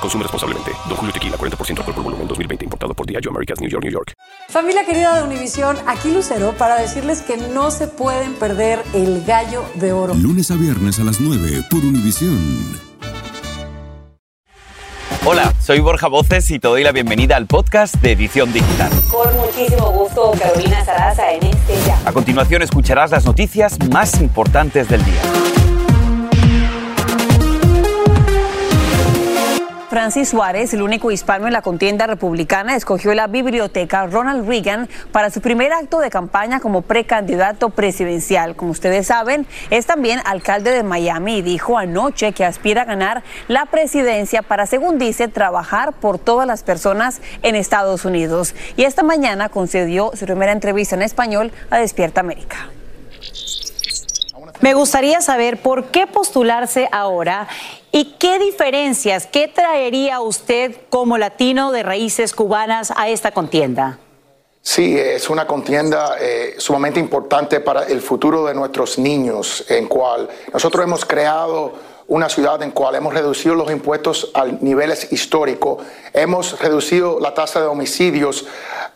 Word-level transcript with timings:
Consume 0.00 0.22
responsablemente. 0.22 0.72
Don 0.88 0.96
Julio 0.96 1.12
Tequila, 1.12 1.36
40% 1.36 1.78
alcohol 1.78 1.94
por 1.94 2.04
volumen, 2.04 2.26
2020. 2.26 2.64
Importado 2.64 2.94
por 2.94 3.06
Diageo 3.06 3.30
Americas, 3.30 3.60
New 3.60 3.68
York, 3.68 3.84
New 3.84 3.92
York. 3.92 4.14
Familia 4.48 4.84
querida 4.84 5.16
de 5.16 5.22
Univisión, 5.22 5.76
aquí 5.86 6.10
Lucero 6.10 6.52
para 6.56 6.76
decirles 6.76 7.22
que 7.22 7.36
no 7.36 7.70
se 7.70 7.86
pueden 7.86 8.34
perder 8.34 8.82
el 8.94 9.24
gallo 9.24 9.64
de 9.74 9.92
oro. 9.92 10.14
Lunes 10.14 10.50
a 10.50 10.56
viernes 10.56 10.98
a 10.98 11.04
las 11.04 11.20
9 11.20 11.64
por 11.70 11.84
Univisión. 11.84 12.90
Hola, 15.26 15.52
soy 15.60 15.80
Borja 15.80 16.08
Voces 16.08 16.50
y 16.50 16.58
te 16.58 16.66
doy 16.66 16.82
la 16.82 16.92
bienvenida 16.92 17.36
al 17.36 17.46
podcast 17.46 17.94
de 17.96 18.12
Edición 18.12 18.54
Digital. 18.54 18.90
Con 19.10 19.36
muchísimo 19.36 19.90
gusto, 19.90 20.32
Carolina 20.40 20.82
Sarasa 20.82 21.30
en 21.32 21.44
este 21.44 21.74
ya. 21.86 22.00
A 22.06 22.12
continuación 22.12 22.62
escucharás 22.62 23.10
las 23.10 23.26
noticias 23.26 23.76
más 23.90 24.18
importantes 24.22 24.88
del 24.88 25.04
día. 25.04 25.49
Francis 29.90 30.28
Suárez, 30.28 30.72
el 30.72 30.82
único 30.82 31.10
hispano 31.10 31.48
en 31.48 31.52
la 31.52 31.62
contienda 31.62 32.06
republicana, 32.06 32.76
escogió 32.76 33.12
la 33.12 33.26
biblioteca 33.26 34.06
Ronald 34.06 34.46
Reagan 34.48 34.88
para 35.10 35.30
su 35.30 35.40
primer 35.40 35.72
acto 35.72 35.98
de 35.98 36.10
campaña 36.10 36.60
como 36.60 36.82
precandidato 36.82 37.70
presidencial. 37.70 38.54
Como 38.54 38.70
ustedes 38.70 39.08
saben, 39.08 39.48
es 39.70 39.86
también 39.86 40.20
alcalde 40.26 40.70
de 40.70 40.84
Miami 40.84 41.38
y 41.38 41.42
dijo 41.42 41.76
anoche 41.76 42.30
que 42.30 42.44
aspira 42.44 42.82
a 42.82 42.84
ganar 42.84 43.24
la 43.48 43.66
presidencia 43.66 44.42
para, 44.42 44.66
según 44.66 45.00
dice, 45.00 45.26
trabajar 45.26 45.92
por 45.94 46.20
todas 46.20 46.46
las 46.46 46.62
personas 46.62 47.20
en 47.42 47.56
Estados 47.56 48.04
Unidos. 48.04 48.54
Y 48.76 48.84
esta 48.84 49.02
mañana 49.02 49.48
concedió 49.48 50.12
su 50.14 50.24
primera 50.24 50.52
entrevista 50.52 50.94
en 50.94 51.02
español 51.02 51.50
a 51.68 51.78
Despierta 51.78 52.20
América. 52.20 52.68
Me 54.60 54.72
gustaría 54.74 55.20
saber 55.20 55.60
por 55.60 55.86
qué 55.86 56.06
postularse 56.06 56.88
ahora 56.92 57.48
y 57.92 58.16
qué 58.18 58.38
diferencias, 58.38 59.26
qué 59.26 59.48
traería 59.48 60.20
usted 60.20 60.76
como 60.90 61.18
latino 61.18 61.72
de 61.72 61.82
raíces 61.82 62.34
cubanas 62.34 62.92
a 62.96 63.08
esta 63.08 63.32
contienda. 63.32 63.98
Sí, 64.62 64.96
es 64.98 65.30
una 65.30 65.46
contienda 65.46 66.16
eh, 66.20 66.54
sumamente 66.58 67.00
importante 67.00 67.60
para 67.60 67.84
el 67.84 68.02
futuro 68.02 68.44
de 68.44 68.54
nuestros 68.54 68.98
niños, 68.98 69.64
en 69.68 69.88
cual 69.88 70.28
nosotros 70.52 70.84
hemos 70.84 71.04
creado 71.06 71.72
una 72.08 72.28
ciudad 72.28 72.62
en 72.62 72.72
cual 72.72 72.96
hemos 72.96 73.14
reducido 73.14 73.54
los 73.54 73.70
impuestos 73.70 74.32
a 74.34 74.44
niveles 74.44 75.12
históricos, 75.12 75.84
hemos 76.12 76.58
reducido 76.58 77.20
la 77.20 77.32
tasa 77.34 77.60
de 77.60 77.68
homicidios 77.68 78.46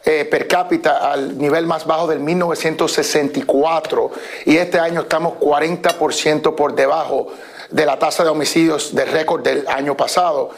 eh, 0.04 0.26
per 0.26 0.48
cápita 0.48 1.12
al 1.12 1.38
nivel 1.38 1.66
más 1.66 1.86
bajo 1.86 2.08
del 2.08 2.20
1964 2.20 4.10
y 4.46 4.56
este 4.56 4.80
año 4.80 5.02
estamos 5.02 5.34
40% 5.34 6.54
por 6.56 6.74
debajo 6.74 7.28
de 7.70 7.86
la 7.86 7.98
tasa 7.98 8.24
de 8.24 8.30
homicidios 8.30 8.94
de 8.94 9.04
récord 9.04 9.42
del 9.42 9.66
año 9.68 9.96
pasado 9.96 10.50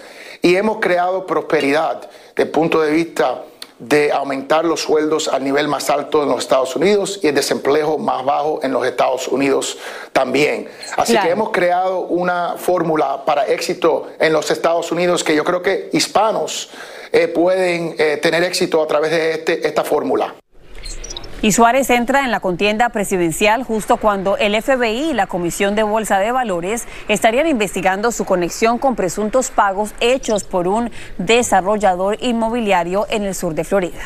y 0.43 0.57
hemos 0.57 0.79
creado 0.79 1.27
prosperidad 1.27 2.09
desde 2.35 2.43
el 2.45 2.51
punto 2.51 2.81
de 2.81 2.91
vista 2.91 3.43
de 3.79 4.11
aumentar 4.11 4.65
los 4.65 4.81
sueldos 4.81 5.29
al 5.29 5.45
nivel 5.45 5.69
más 5.69 5.91
alto 5.91 6.23
en 6.23 6.31
los 6.31 6.39
Estados 6.39 6.75
Unidos 6.77 7.21
y 7.23 7.29
el 7.29 7.34
desempleo 7.34 7.99
más 7.99 8.25
bajo 8.25 8.61
en 8.62 8.73
los 8.73 8.87
Estados 8.87 9.29
Unidos 9.29 9.77
también. 10.12 10.69
Así 10.97 11.17
que 11.19 11.29
hemos 11.29 11.51
creado 11.51 12.01
una 12.01 12.55
fórmula 12.56 13.25
para 13.27 13.47
éxito 13.47 14.09
en 14.19 14.33
los 14.33 14.50
Estados 14.50 14.91
Unidos 14.93 15.23
que 15.23 15.37
yo 15.37 15.44
creo 15.44 15.61
que 15.61 15.91
hispanos 15.93 16.71
eh, 17.12 17.28
pueden 17.28 17.94
eh, 17.99 18.17
tener 18.17 18.43
éxito 18.44 18.83
a 18.83 18.87
través 18.87 19.11
de 19.11 19.33
este, 19.33 19.67
esta 19.67 19.84
fórmula. 19.84 20.34
Y 21.43 21.53
Suárez 21.53 21.91
entra 21.91 22.25
en 22.25 22.31
la 22.31 22.41
contienda 22.41 22.89
presidencial 22.89 23.63
justo 23.63 23.99
cuando 23.99 24.39
el 24.39 24.61
FBI 24.61 25.11
y 25.11 25.13
la 25.13 25.27
Comisión 25.27 25.75
de 25.75 25.83
Bolsa 25.83 26.19
de 26.19 26.33
Valores 26.33 26.87
estarían 27.09 27.47
investigando 27.47 28.11
su 28.11 28.25
conexión 28.25 28.79
con 28.79 28.97
presuntos 28.97 29.51
pagos 29.51 29.95
hechos 30.01 30.45
por 30.45 30.67
un 30.67 30.91
desarrollador 31.19 32.17
inmobiliario 32.23 33.07
en 33.11 33.25
el 33.25 33.35
sur 33.35 33.55
de 33.55 33.65
Florida. 33.65 34.01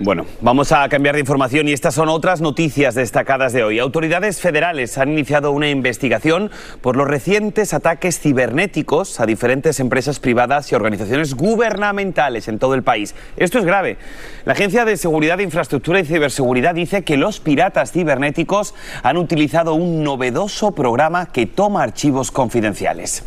Bueno, 0.00 0.26
vamos 0.40 0.72
a 0.72 0.88
cambiar 0.88 1.14
de 1.14 1.20
información 1.20 1.68
y 1.68 1.72
estas 1.72 1.94
son 1.94 2.08
otras 2.08 2.40
noticias 2.40 2.94
destacadas 2.94 3.52
de 3.52 3.62
hoy. 3.62 3.78
Autoridades 3.78 4.40
federales 4.40 4.98
han 4.98 5.10
iniciado 5.10 5.52
una 5.52 5.68
investigación 5.68 6.50
por 6.80 6.96
los 6.96 7.06
recientes 7.06 7.74
ataques 7.74 8.18
cibernéticos 8.18 9.20
a 9.20 9.26
diferentes 9.26 9.80
empresas 9.80 10.18
privadas 10.18 10.70
y 10.72 10.74
organizaciones 10.74 11.34
gubernamentales 11.34 12.48
en 12.48 12.58
todo 12.58 12.74
el 12.74 12.82
país. 12.82 13.14
Esto 13.36 13.58
es 13.58 13.64
grave. 13.64 13.98
La 14.44 14.54
Agencia 14.54 14.84
de 14.84 14.96
Seguridad 14.96 15.36
de 15.36 15.44
Infraestructura 15.44 16.00
y 16.00 16.04
Ciberseguridad 16.04 16.74
dice 16.74 17.02
que 17.02 17.16
los 17.16 17.40
piratas 17.40 17.92
cibernéticos 17.92 18.74
han 19.02 19.16
utilizado 19.16 19.74
un 19.74 20.02
novedoso 20.02 20.72
programa 20.72 21.32
que 21.32 21.46
toma 21.46 21.82
archivos 21.82 22.30
confidenciales. 22.30 23.24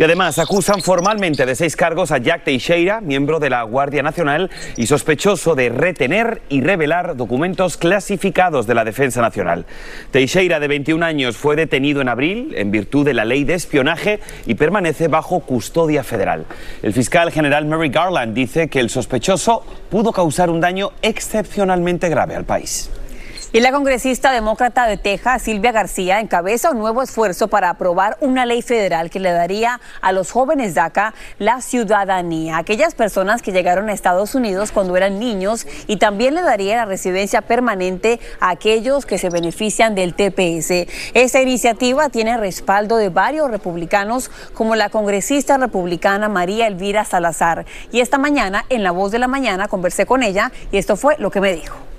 Y 0.00 0.02
además 0.02 0.38
acusan 0.38 0.80
formalmente 0.80 1.44
de 1.44 1.54
seis 1.54 1.76
cargos 1.76 2.10
a 2.10 2.16
Jack 2.16 2.44
Teixeira, 2.44 3.02
miembro 3.02 3.38
de 3.38 3.50
la 3.50 3.64
Guardia 3.64 4.02
Nacional 4.02 4.50
y 4.78 4.86
sospechoso 4.86 5.54
de 5.54 5.68
retener 5.68 6.40
y 6.48 6.62
revelar 6.62 7.18
documentos 7.18 7.76
clasificados 7.76 8.66
de 8.66 8.72
la 8.72 8.86
Defensa 8.86 9.20
Nacional. 9.20 9.66
Teixeira, 10.10 10.58
de 10.58 10.68
21 10.68 11.04
años, 11.04 11.36
fue 11.36 11.54
detenido 11.54 12.00
en 12.00 12.08
abril 12.08 12.54
en 12.56 12.70
virtud 12.70 13.04
de 13.04 13.12
la 13.12 13.26
ley 13.26 13.44
de 13.44 13.52
espionaje 13.52 14.20
y 14.46 14.54
permanece 14.54 15.08
bajo 15.08 15.40
custodia 15.40 16.02
federal. 16.02 16.46
El 16.82 16.94
fiscal 16.94 17.30
general 17.30 17.66
Mary 17.66 17.90
Garland 17.90 18.32
dice 18.32 18.68
que 18.68 18.80
el 18.80 18.88
sospechoso 18.88 19.66
pudo 19.90 20.14
causar 20.14 20.48
un 20.48 20.62
daño 20.62 20.92
excepcionalmente 21.02 22.08
grave 22.08 22.36
al 22.36 22.44
país. 22.46 22.88
Y 23.52 23.58
la 23.58 23.72
congresista 23.72 24.30
demócrata 24.30 24.86
de 24.86 24.96
Texas, 24.96 25.42
Silvia 25.42 25.72
García, 25.72 26.20
encabeza 26.20 26.70
un 26.70 26.78
nuevo 26.78 27.02
esfuerzo 27.02 27.48
para 27.48 27.68
aprobar 27.68 28.16
una 28.20 28.46
ley 28.46 28.62
federal 28.62 29.10
que 29.10 29.18
le 29.18 29.32
daría 29.32 29.80
a 30.00 30.12
los 30.12 30.30
jóvenes 30.30 30.76
DACA 30.76 31.14
la 31.40 31.60
ciudadanía, 31.60 32.58
aquellas 32.58 32.94
personas 32.94 33.42
que 33.42 33.50
llegaron 33.50 33.88
a 33.88 33.92
Estados 33.92 34.36
Unidos 34.36 34.70
cuando 34.70 34.96
eran 34.96 35.18
niños 35.18 35.66
y 35.88 35.96
también 35.96 36.36
le 36.36 36.42
daría 36.42 36.76
la 36.76 36.84
residencia 36.84 37.42
permanente 37.42 38.20
a 38.38 38.50
aquellos 38.50 39.04
que 39.04 39.18
se 39.18 39.30
benefician 39.30 39.96
del 39.96 40.14
TPS. 40.14 40.86
Esta 41.14 41.42
iniciativa 41.42 42.08
tiene 42.08 42.36
respaldo 42.36 42.98
de 42.98 43.08
varios 43.08 43.50
republicanos 43.50 44.30
como 44.54 44.76
la 44.76 44.90
congresista 44.90 45.58
republicana 45.58 46.28
María 46.28 46.68
Elvira 46.68 47.04
Salazar. 47.04 47.66
Y 47.90 47.98
esta 47.98 48.16
mañana, 48.16 48.64
en 48.68 48.84
La 48.84 48.92
Voz 48.92 49.10
de 49.10 49.18
la 49.18 49.26
Mañana, 49.26 49.66
conversé 49.66 50.06
con 50.06 50.22
ella 50.22 50.52
y 50.70 50.76
esto 50.76 50.96
fue 50.96 51.16
lo 51.18 51.32
que 51.32 51.40
me 51.40 51.52
dijo 51.52 51.89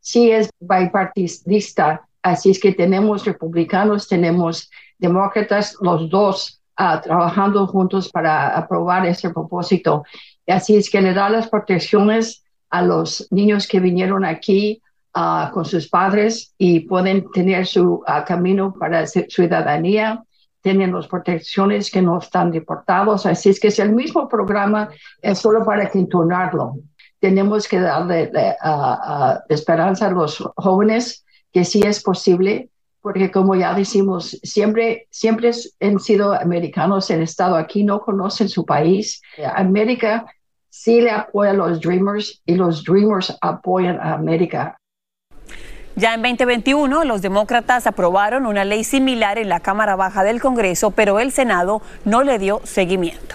sí 0.00 0.30
es 0.30 0.50
bipartidista, 0.60 2.06
así 2.22 2.50
es 2.50 2.60
que 2.60 2.72
tenemos 2.72 3.24
republicanos, 3.24 4.08
tenemos 4.08 4.70
demócratas, 4.98 5.76
los 5.80 6.08
dos 6.10 6.60
uh, 6.78 7.00
trabajando 7.02 7.66
juntos 7.66 8.10
para 8.10 8.56
aprobar 8.56 9.06
ese 9.06 9.30
propósito. 9.30 10.04
Así 10.46 10.76
es 10.76 10.90
que 10.90 11.00
le 11.00 11.14
da 11.14 11.28
las 11.28 11.48
protecciones 11.48 12.44
a 12.70 12.82
los 12.82 13.26
niños 13.30 13.66
que 13.66 13.80
vinieron 13.80 14.24
aquí 14.24 14.82
uh, 15.14 15.52
con 15.52 15.64
sus 15.64 15.88
padres 15.88 16.54
y 16.58 16.80
pueden 16.80 17.30
tener 17.30 17.66
su 17.66 17.94
uh, 17.94 18.24
camino 18.26 18.74
para 18.78 19.06
ciudadanía 19.06 20.22
tienen 20.62 20.92
las 20.92 21.06
protecciones 21.06 21.90
que 21.90 22.02
no 22.02 22.18
están 22.18 22.50
deportados. 22.50 23.24
Así 23.24 23.48
es 23.48 23.58
que 23.58 23.68
es 23.68 23.78
el 23.78 23.92
mismo 23.92 24.28
programa, 24.28 24.90
es 25.22 25.38
solo 25.38 25.64
para 25.64 25.88
continuarlo 25.88 26.76
tenemos 27.20 27.68
que 27.68 27.78
darle 27.78 28.32
esperanza 29.48 30.06
a 30.06 30.10
los 30.10 30.42
jóvenes 30.56 31.24
que 31.52 31.64
sí 31.64 31.82
es 31.84 32.02
posible, 32.02 32.70
porque 33.02 33.30
como 33.30 33.54
ya 33.54 33.74
decimos, 33.74 34.38
siempre, 34.42 35.06
siempre 35.10 35.52
han 35.80 35.98
sido 35.98 36.32
americanos, 36.32 37.10
han 37.10 37.22
estado 37.22 37.56
aquí, 37.56 37.84
no 37.84 38.00
conocen 38.00 38.48
su 38.48 38.64
país. 38.64 39.22
América 39.54 40.26
sí 40.68 41.00
le 41.00 41.10
apoya 41.10 41.50
a 41.50 41.54
los 41.54 41.80
Dreamers 41.80 42.42
y 42.46 42.54
los 42.54 42.84
Dreamers 42.84 43.36
apoyan 43.40 43.98
a 44.00 44.14
América. 44.14 44.76
Ya 45.96 46.14
en 46.14 46.22
2021, 46.22 47.04
los 47.04 47.20
demócratas 47.20 47.86
aprobaron 47.86 48.46
una 48.46 48.64
ley 48.64 48.84
similar 48.84 49.38
en 49.38 49.48
la 49.48 49.60
Cámara 49.60 49.96
Baja 49.96 50.22
del 50.22 50.40
Congreso, 50.40 50.92
pero 50.92 51.18
el 51.20 51.32
Senado 51.32 51.82
no 52.04 52.22
le 52.22 52.38
dio 52.38 52.60
seguimiento. 52.64 53.34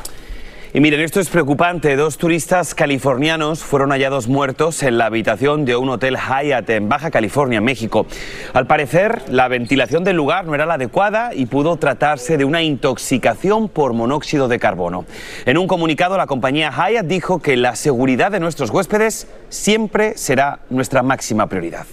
Y 0.75 0.81
miren, 0.81 0.99
esto 0.99 1.21
es 1.21 1.29
preocupante. 1.29 1.95
Dos 1.95 2.17
turistas 2.17 2.75
californianos 2.75 3.63
fueron 3.63 3.91
hallados 3.91 4.27
muertos 4.27 4.83
en 4.83 4.97
la 4.97 5.05
habitación 5.05 5.63
de 5.63 5.77
un 5.77 5.87
hotel 5.87 6.17
Hyatt 6.17 6.69
en 6.69 6.89
Baja 6.89 7.11
California, 7.11 7.61
México. 7.61 8.05
Al 8.53 8.67
parecer, 8.67 9.21
la 9.29 9.47
ventilación 9.47 10.03
del 10.03 10.17
lugar 10.17 10.43
no 10.43 10.53
era 10.53 10.65
la 10.65 10.73
adecuada 10.73 11.33
y 11.33 11.45
pudo 11.45 11.77
tratarse 11.77 12.35
de 12.35 12.43
una 12.43 12.61
intoxicación 12.61 13.69
por 13.69 13.93
monóxido 13.93 14.49
de 14.49 14.59
carbono. 14.59 15.05
En 15.45 15.57
un 15.57 15.67
comunicado, 15.67 16.17
la 16.17 16.27
compañía 16.27 16.71
Hyatt 16.71 17.05
dijo 17.05 17.39
que 17.39 17.55
la 17.55 17.77
seguridad 17.77 18.29
de 18.29 18.41
nuestros 18.41 18.69
huéspedes 18.69 19.29
siempre 19.47 20.17
será 20.17 20.59
nuestra 20.69 21.03
máxima 21.03 21.47
prioridad. 21.47 21.85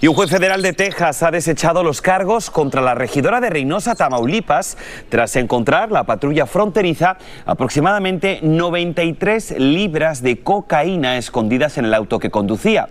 Y 0.00 0.08
un 0.08 0.14
juez 0.14 0.28
federal 0.28 0.60
de 0.60 0.72
Texas 0.72 1.22
ha 1.22 1.30
desechado 1.30 1.82
los 1.82 2.02
cargos 2.02 2.50
contra 2.50 2.82
la 2.82 2.94
regidora 2.94 3.40
de 3.40 3.48
Reynosa, 3.48 3.94
Tamaulipas, 3.94 4.76
tras 5.08 5.36
encontrar 5.36 5.92
la 5.92 6.04
patrulla 6.04 6.46
fronteriza 6.46 7.16
aproximadamente 7.46 8.40
93 8.42 9.58
libras 9.58 10.22
de 10.22 10.40
cocaína 10.40 11.16
escondidas 11.16 11.78
en 11.78 11.84
el 11.84 11.94
auto 11.94 12.18
que 12.18 12.30
conducía. 12.30 12.88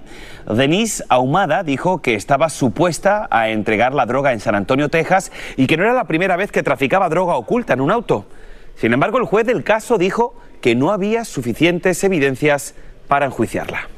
Denise 0.50 1.04
Ahumada 1.10 1.64
dijo 1.64 2.02
que 2.02 2.16
estaba 2.16 2.50
supuesta 2.50 3.28
a 3.30 3.50
entregar 3.50 3.94
la 3.94 4.06
droga 4.06 4.32
en 4.32 4.40
San 4.40 4.56
Antonio, 4.56 4.90
Texas, 4.90 5.32
y 5.58 5.68
que 5.68 5.78
no 5.78 5.84
era 5.84 5.94
la 5.94 6.06
primera 6.06 6.38
vez 6.38 6.52
que 6.52 6.64
traficaba 6.64 7.10
droga 7.10 7.36
oculta 7.36 7.74
en 7.74 7.82
un 7.82 7.92
auto. 7.92 8.26
Sin 8.76 8.94
embargo, 8.94 9.18
el 9.18 9.26
juez 9.26 9.46
del 9.46 9.64
caso 9.64 9.98
dijo 9.98 10.36
que 10.62 10.76
no 10.76 10.92
había 10.92 11.26
suficientes 11.26 12.04
evidencias 12.04 12.76
para 13.08 13.26
enjuiciarla. 13.26 13.90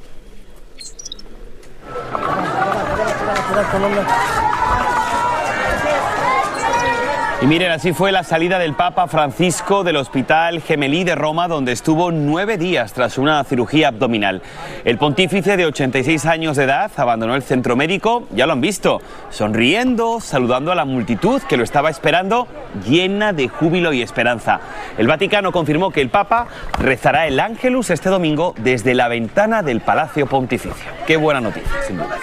Y 7.42 7.48
miren, 7.48 7.72
así 7.72 7.94
fue 7.94 8.12
la 8.12 8.24
salida 8.24 8.58
del 8.58 8.74
Papa 8.74 9.08
Francisco 9.08 9.84
del 9.84 9.98
Hospital 9.98 10.62
Gemelí 10.62 11.04
de 11.04 11.16
Roma, 11.16 11.48
donde 11.48 11.74
estuvo 11.74 12.12
nueve 12.12 12.58
días 12.58 12.94
tras 12.94 13.18
una 13.18 13.44
cirugía 13.44 13.90
abdominal. 13.90 14.42
El 14.84 14.98
pontífice 14.98 15.56
de 15.56 15.68
86 15.68 16.26
años 16.26 16.58
de 16.58 16.64
edad 16.64 16.92
abandonó 16.96 17.36
el 17.36 17.44
centro 17.44 17.76
médico, 17.76 18.28
ya 18.32 18.48
lo 18.48 18.54
han 18.54 18.62
visto, 18.62 19.00
sonriendo, 19.30 20.22
saludando 20.22 20.72
a 20.72 20.76
la 20.76 20.86
multitud 20.86 21.42
que 21.44 21.56
lo 21.56 21.64
estaba 21.64 21.90
esperando, 21.90 22.48
llena 22.88 23.32
de 23.32 23.48
júbilo 23.48 23.94
y 23.94 24.02
esperanza. 24.02 24.60
El 24.98 25.08
Vaticano 25.08 25.52
confirmó 25.52 25.92
que 25.92 26.02
el 26.02 26.10
Papa 26.10 26.48
rezará 26.80 27.28
el 27.28 27.40
Ángelus 27.40 27.90
este 27.90 28.10
domingo 28.10 28.56
desde 28.58 28.96
la 28.96 29.08
ventana 29.08 29.62
del 29.62 29.82
Palacio 29.82 30.26
Pontificio. 30.26 30.92
Qué 31.06 31.16
buena 31.16 31.42
noticia, 31.42 31.84
sin 31.86 31.98
duda. 31.98 32.18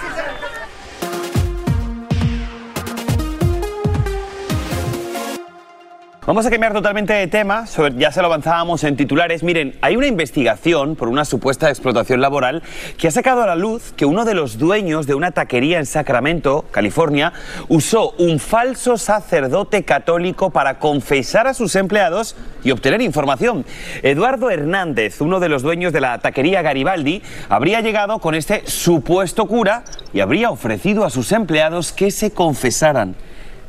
Vamos 6.25 6.45
a 6.45 6.49
cambiar 6.49 6.71
totalmente 6.71 7.11
de 7.11 7.27
tema, 7.27 7.65
ya 7.97 8.09
se 8.13 8.21
lo 8.21 8.27
avanzábamos 8.27 8.85
en 8.85 8.95
titulares. 8.95 9.43
Miren, 9.43 9.75
hay 9.81 9.97
una 9.97 10.07
investigación 10.07 10.95
por 10.95 11.09
una 11.09 11.25
supuesta 11.25 11.67
explotación 11.67 12.21
laboral 12.21 12.63
que 12.97 13.09
ha 13.09 13.11
sacado 13.11 13.43
a 13.43 13.45
la 13.45 13.57
luz 13.57 13.91
que 13.97 14.05
uno 14.05 14.23
de 14.23 14.33
los 14.33 14.57
dueños 14.57 15.05
de 15.05 15.15
una 15.15 15.31
taquería 15.31 15.79
en 15.79 15.85
Sacramento, 15.85 16.63
California, 16.71 17.33
usó 17.67 18.11
un 18.11 18.39
falso 18.39 18.97
sacerdote 18.97 19.83
católico 19.83 20.49
para 20.49 20.79
confesar 20.79 21.45
a 21.47 21.53
sus 21.53 21.75
empleados 21.75 22.37
y 22.63 22.71
obtener 22.71 23.01
información. 23.01 23.65
Eduardo 24.01 24.49
Hernández, 24.49 25.19
uno 25.19 25.41
de 25.41 25.49
los 25.49 25.61
dueños 25.61 25.91
de 25.91 25.99
la 25.99 26.19
taquería 26.19 26.61
Garibaldi, 26.61 27.21
habría 27.49 27.81
llegado 27.81 28.19
con 28.19 28.33
este 28.33 28.65
supuesto 28.65 29.45
cura 29.45 29.83
y 30.13 30.21
habría 30.21 30.51
ofrecido 30.51 31.03
a 31.03 31.09
sus 31.09 31.33
empleados 31.33 31.91
que 31.91 32.11
se 32.11 32.31
confesaran. 32.31 33.17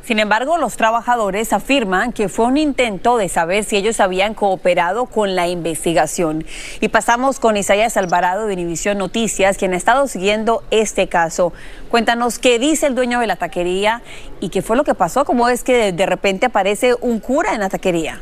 Sin 0.05 0.19
embargo, 0.19 0.59
los 0.59 0.77
trabajadores 0.77 1.51
afirman 1.51 2.13
que 2.13 2.29
fue 2.29 2.45
un 2.45 2.57
intento 2.57 3.17
de 3.17 3.27
saber 3.27 3.63
si 3.63 3.75
ellos 3.75 3.99
habían 3.99 4.35
cooperado 4.35 5.07
con 5.07 5.35
la 5.35 5.47
investigación. 5.47 6.45
Y 6.79 6.89
pasamos 6.89 7.39
con 7.39 7.57
Isaías 7.57 7.97
Alvarado 7.97 8.45
de 8.45 8.53
Univisión 8.53 8.99
Noticias, 8.99 9.57
quien 9.57 9.73
ha 9.73 9.77
estado 9.77 10.07
siguiendo 10.07 10.61
este 10.69 11.07
caso. 11.07 11.53
Cuéntanos 11.89 12.37
qué 12.37 12.59
dice 12.59 12.85
el 12.85 12.93
dueño 12.93 13.19
de 13.19 13.25
la 13.25 13.37
taquería 13.37 14.03
y 14.41 14.49
qué 14.49 14.61
fue 14.61 14.77
lo 14.77 14.83
que 14.83 14.93
pasó, 14.93 15.25
cómo 15.25 15.49
es 15.49 15.63
que 15.63 15.91
de 15.91 16.05
repente 16.05 16.45
aparece 16.45 16.93
un 17.01 17.19
cura 17.19 17.55
en 17.55 17.61
la 17.61 17.69
taquería. 17.69 18.21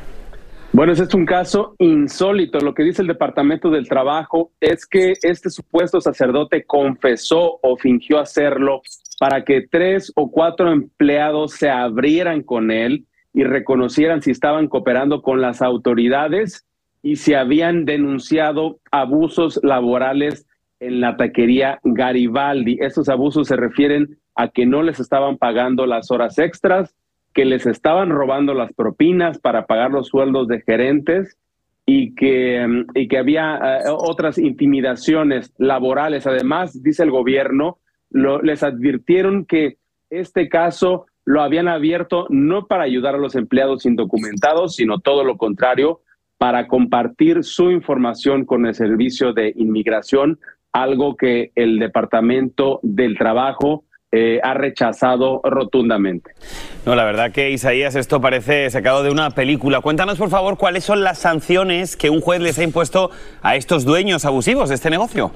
Bueno, 0.71 0.93
ese 0.93 1.03
es 1.03 1.13
un 1.13 1.25
caso 1.25 1.75
insólito. 1.79 2.59
Lo 2.59 2.73
que 2.73 2.83
dice 2.83 3.01
el 3.01 3.09
Departamento 3.09 3.69
del 3.69 3.89
Trabajo 3.89 4.51
es 4.61 4.85
que 4.85 5.15
este 5.21 5.49
supuesto 5.49 5.99
sacerdote 5.99 6.63
confesó 6.63 7.59
o 7.61 7.75
fingió 7.75 8.19
hacerlo 8.19 8.81
para 9.23 9.45
que 9.45 9.61
tres 9.61 10.11
o 10.17 10.29
cuatro 10.29 10.69
empleados 10.69 11.53
se 11.53 11.69
abrieran 11.69 12.43
con 12.43 12.71
él 12.71 13.05
y 13.33 13.45
reconocieran 13.45 14.21
si 14.21 14.31
estaban 14.31 14.67
cooperando 14.67 15.21
con 15.21 15.39
las 15.39 15.61
autoridades 15.61 16.67
y 17.01 17.15
si 17.15 17.33
habían 17.33 17.85
denunciado 17.85 18.81
abusos 18.91 19.61
laborales 19.63 20.45
en 20.81 20.99
la 20.99 21.15
taquería 21.15 21.79
Garibaldi. 21.85 22.79
Estos 22.81 23.07
abusos 23.07 23.47
se 23.47 23.55
refieren 23.55 24.17
a 24.35 24.49
que 24.49 24.65
no 24.65 24.83
les 24.83 24.99
estaban 24.99 25.37
pagando 25.37 25.85
las 25.85 26.11
horas 26.11 26.37
extras, 26.37 26.93
que 27.33 27.45
les 27.45 27.65
estaban 27.65 28.09
robando 28.09 28.53
las 28.53 28.73
propinas 28.73 29.39
para 29.39 29.67
pagar 29.67 29.91
los 29.91 30.09
sueldos 30.09 30.49
de 30.49 30.59
gerentes 30.63 31.37
y 31.85 32.13
que, 32.13 32.83
y 32.93 33.07
que 33.07 33.17
había 33.19 33.55
eh, 33.55 33.83
otras 33.87 34.37
intimidaciones 34.37 35.53
laborales. 35.57 36.27
Además, 36.27 36.83
dice 36.83 37.03
el 37.03 37.11
gobierno, 37.11 37.77
les 38.13 38.63
advirtieron 38.63 39.45
que 39.45 39.77
este 40.09 40.47
caso 40.47 41.07
lo 41.25 41.41
habían 41.41 41.67
abierto 41.67 42.27
no 42.29 42.67
para 42.67 42.83
ayudar 42.83 43.15
a 43.15 43.17
los 43.17 43.35
empleados 43.35 43.85
indocumentados, 43.85 44.75
sino 44.75 44.99
todo 44.99 45.23
lo 45.23 45.37
contrario, 45.37 46.01
para 46.37 46.67
compartir 46.67 47.43
su 47.43 47.71
información 47.71 48.45
con 48.45 48.65
el 48.65 48.75
Servicio 48.75 49.33
de 49.33 49.53
Inmigración, 49.55 50.39
algo 50.73 51.15
que 51.15 51.51
el 51.55 51.79
Departamento 51.79 52.79
del 52.83 53.17
Trabajo 53.17 53.85
eh, 54.11 54.39
ha 54.43 54.53
rechazado 54.53 55.41
rotundamente. 55.43 56.31
No, 56.85 56.95
la 56.95 57.05
verdad 57.05 57.31
que 57.31 57.49
Isaías, 57.49 57.95
esto 57.95 58.21
parece 58.21 58.69
sacado 58.69 59.01
de 59.03 59.09
una 59.09 59.31
película. 59.31 59.81
Cuéntanos, 59.81 60.17
por 60.17 60.29
favor, 60.29 60.57
cuáles 60.57 60.83
son 60.83 61.03
las 61.03 61.17
sanciones 61.19 61.95
que 61.95 62.09
un 62.09 62.21
juez 62.21 62.41
les 62.41 62.59
ha 62.59 62.63
impuesto 62.63 63.09
a 63.41 63.55
estos 63.55 63.85
dueños 63.85 64.25
abusivos 64.25 64.69
de 64.69 64.75
este 64.75 64.89
negocio. 64.89 65.31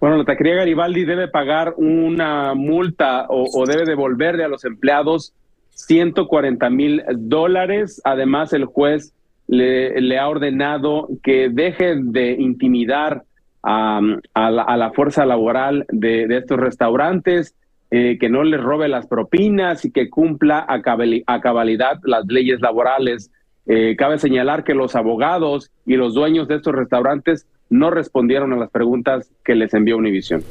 Bueno, 0.00 0.16
la 0.16 0.24
taquería 0.24 0.54
Garibaldi 0.54 1.04
debe 1.04 1.26
pagar 1.26 1.74
una 1.76 2.54
multa 2.54 3.26
o, 3.28 3.66
debe 3.66 3.84
devolverle 3.84 4.44
a 4.44 4.48
los 4.48 4.64
empleados 4.64 5.34
140 5.70 6.70
mil 6.70 7.02
dólares. 7.16 8.00
Además, 8.04 8.52
el 8.52 8.64
juez 8.64 9.12
le, 9.48 10.18
ha 10.18 10.28
ordenado 10.28 11.08
que 11.22 11.48
deje 11.48 11.96
de 11.96 12.32
intimidar 12.32 13.24
a, 13.64 14.00
la, 14.36 14.92
fuerza 14.94 15.26
laboral 15.26 15.84
de, 15.90 16.26
estos 16.30 16.60
restaurantes, 16.60 17.56
eh, 17.90 18.18
que 18.20 18.28
no 18.28 18.44
les 18.44 18.60
robe 18.60 18.86
las 18.88 19.08
propinas 19.08 19.84
y 19.84 19.90
que 19.90 20.08
cumpla 20.08 20.64
a, 20.68 20.80
cabalidad 20.80 21.98
las 22.04 22.24
leyes 22.26 22.60
laborales. 22.60 23.32
Eh, 23.66 23.96
cabe 23.96 24.18
señalar 24.18 24.62
que 24.62 24.74
los 24.74 24.94
abogados 24.94 25.72
y 25.84 25.96
los 25.96 26.14
dueños 26.14 26.46
de 26.46 26.54
estos 26.54 26.74
restaurantes 26.74 27.48
no 27.70 27.90
respondieron 27.90 28.52
a 28.52 28.56
las 28.56 28.70
preguntas 28.70 29.30
que 29.44 29.54
les 29.54 29.74
envió 29.74 29.96
Univision. 29.96 30.42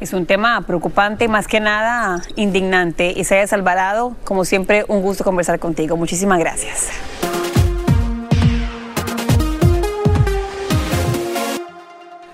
Es 0.00 0.12
un 0.12 0.26
tema 0.26 0.60
preocupante, 0.66 1.26
más 1.26 1.48
que 1.48 1.58
nada 1.58 2.22
indignante. 2.36 3.12
Isaías 3.16 3.52
Alvarado, 3.52 4.14
como 4.24 4.44
siempre, 4.44 4.84
un 4.88 5.00
gusto 5.00 5.24
conversar 5.24 5.58
contigo. 5.58 5.96
Muchísimas 5.96 6.38
gracias. 6.38 6.90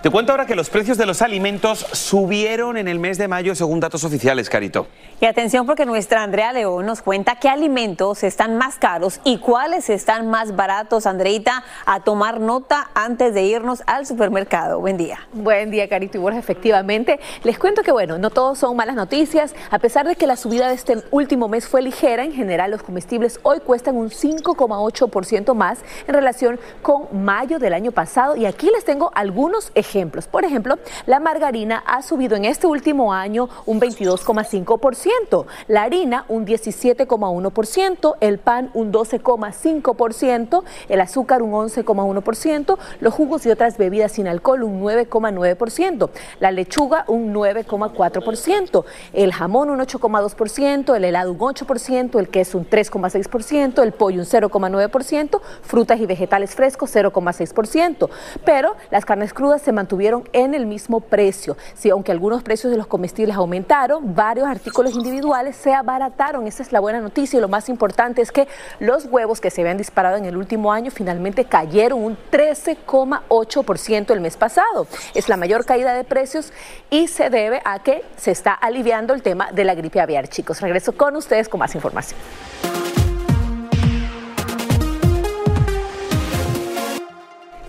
Te 0.02 0.10
cuento 0.10 0.32
ahora 0.32 0.46
que 0.46 0.56
los 0.56 0.68
precios 0.68 0.98
de 0.98 1.06
los 1.06 1.22
alimentos 1.22 1.86
subieron 1.92 2.76
en 2.76 2.88
el 2.88 2.98
mes 2.98 3.18
de 3.18 3.28
mayo 3.28 3.54
según 3.54 3.78
datos 3.78 4.02
oficiales, 4.02 4.50
Carito. 4.50 4.88
Y 5.20 5.26
atención 5.26 5.64
porque 5.64 5.86
nuestra 5.86 6.24
Andrea 6.24 6.52
León 6.52 6.86
nos 6.86 7.02
cuenta 7.02 7.36
qué 7.36 7.48
alimentos 7.48 8.24
están 8.24 8.58
más 8.58 8.78
caros 8.78 9.20
y 9.22 9.38
cuáles 9.38 9.88
están 9.90 10.28
más 10.28 10.56
baratos. 10.56 11.06
Andreita, 11.06 11.62
a 11.86 12.00
tomar 12.00 12.40
nota 12.40 12.90
antes 12.94 13.32
de 13.32 13.44
irnos 13.44 13.84
al 13.86 14.04
supermercado. 14.04 14.80
Buen 14.80 14.96
día. 14.96 15.20
Buen 15.32 15.70
día, 15.70 15.88
Carito 15.88 16.18
y 16.18 16.20
Borja. 16.20 16.40
Efectivamente, 16.40 17.20
les 17.44 17.56
cuento 17.56 17.84
que 17.84 17.92
bueno, 17.92 18.18
no 18.18 18.30
todos 18.30 18.58
son 18.58 18.74
malas 18.74 18.96
noticias. 18.96 19.54
A 19.70 19.78
pesar 19.78 20.08
de 20.08 20.16
que 20.16 20.26
la 20.26 20.34
subida 20.34 20.66
de 20.66 20.74
este 20.74 21.04
último 21.12 21.46
mes 21.46 21.68
fue 21.68 21.80
ligera, 21.80 22.24
en 22.24 22.32
general 22.32 22.72
los 22.72 22.82
comestibles 22.82 23.38
hoy 23.44 23.60
cuestan 23.60 23.96
un 23.96 24.10
5,8% 24.10 25.54
más 25.54 25.78
en 26.08 26.14
relación 26.14 26.58
con 26.82 27.24
mayo 27.24 27.60
del 27.60 27.72
año 27.72 27.92
pasado. 27.92 28.34
Y 28.34 28.46
aquí 28.46 28.68
les 28.74 28.84
tengo 28.84 29.12
algunos 29.14 29.70
ejemplos 29.76 29.91
Por 30.30 30.44
ejemplo, 30.46 30.78
la 31.04 31.20
margarina 31.20 31.82
ha 31.86 32.00
subido 32.00 32.34
en 32.34 32.46
este 32.46 32.66
último 32.66 33.12
año 33.12 33.50
un 33.66 33.78
22,5%, 33.78 35.44
la 35.68 35.82
harina 35.82 36.24
un 36.28 36.46
17,1%, 36.46 38.16
el 38.20 38.38
pan 38.38 38.70
un 38.72 38.90
12,5%, 38.90 40.62
el 40.88 41.00
azúcar 41.00 41.42
un 41.42 41.52
11,1%, 41.52 42.78
los 43.00 43.12
jugos 43.12 43.44
y 43.44 43.50
otras 43.50 43.76
bebidas 43.76 44.12
sin 44.12 44.28
alcohol 44.28 44.62
un 44.62 44.80
9,9%, 44.80 46.08
la 46.40 46.50
lechuga 46.52 47.04
un 47.08 47.34
9,4%, 47.34 48.84
el 49.12 49.32
jamón 49.34 49.68
un 49.68 49.80
8,2%, 49.80 50.96
el 50.96 51.04
helado 51.04 51.32
un 51.32 51.38
8%, 51.38 52.18
el 52.18 52.28
queso 52.30 52.56
un 52.56 52.68
3,6%, 52.68 53.82
el 53.82 53.92
pollo 53.92 54.20
un 54.20 54.26
0,9%, 54.26 55.40
frutas 55.60 56.00
y 56.00 56.06
vegetales 56.06 56.54
frescos 56.54 56.94
0,6%, 56.94 58.08
pero 58.46 58.74
las 58.90 59.04
carnes 59.04 59.34
crudas 59.34 59.60
se 59.60 59.72
mantuvieron 59.82 60.28
en 60.32 60.54
el 60.54 60.64
mismo 60.64 61.00
precio. 61.00 61.56
Si 61.74 61.90
aunque 61.90 62.12
algunos 62.12 62.44
precios 62.44 62.70
de 62.70 62.76
los 62.76 62.86
comestibles 62.86 63.34
aumentaron, 63.34 64.14
varios 64.14 64.46
artículos 64.46 64.94
individuales 64.94 65.56
se 65.56 65.74
abarataron. 65.74 66.46
Esa 66.46 66.62
es 66.62 66.70
la 66.70 66.78
buena 66.78 67.00
noticia 67.00 67.38
y 67.38 67.40
lo 67.40 67.48
más 67.48 67.68
importante 67.68 68.22
es 68.22 68.30
que 68.30 68.46
los 68.78 69.06
huevos 69.06 69.40
que 69.40 69.50
se 69.50 69.62
habían 69.62 69.78
disparado 69.78 70.16
en 70.16 70.24
el 70.24 70.36
último 70.36 70.72
año 70.72 70.92
finalmente 70.92 71.44
cayeron 71.44 72.04
un 72.04 72.16
13,8% 72.30 74.12
el 74.12 74.20
mes 74.20 74.36
pasado. 74.36 74.86
Es 75.14 75.28
la 75.28 75.36
mayor 75.36 75.64
caída 75.64 75.94
de 75.94 76.04
precios 76.04 76.52
y 76.88 77.08
se 77.08 77.28
debe 77.28 77.60
a 77.64 77.80
que 77.80 78.04
se 78.16 78.30
está 78.30 78.52
aliviando 78.52 79.14
el 79.14 79.22
tema 79.22 79.50
de 79.50 79.64
la 79.64 79.74
gripe 79.74 80.00
aviar. 80.00 80.28
Chicos, 80.28 80.60
regreso 80.60 80.92
con 80.92 81.16
ustedes 81.16 81.48
con 81.48 81.58
más 81.58 81.74
información. 81.74 82.20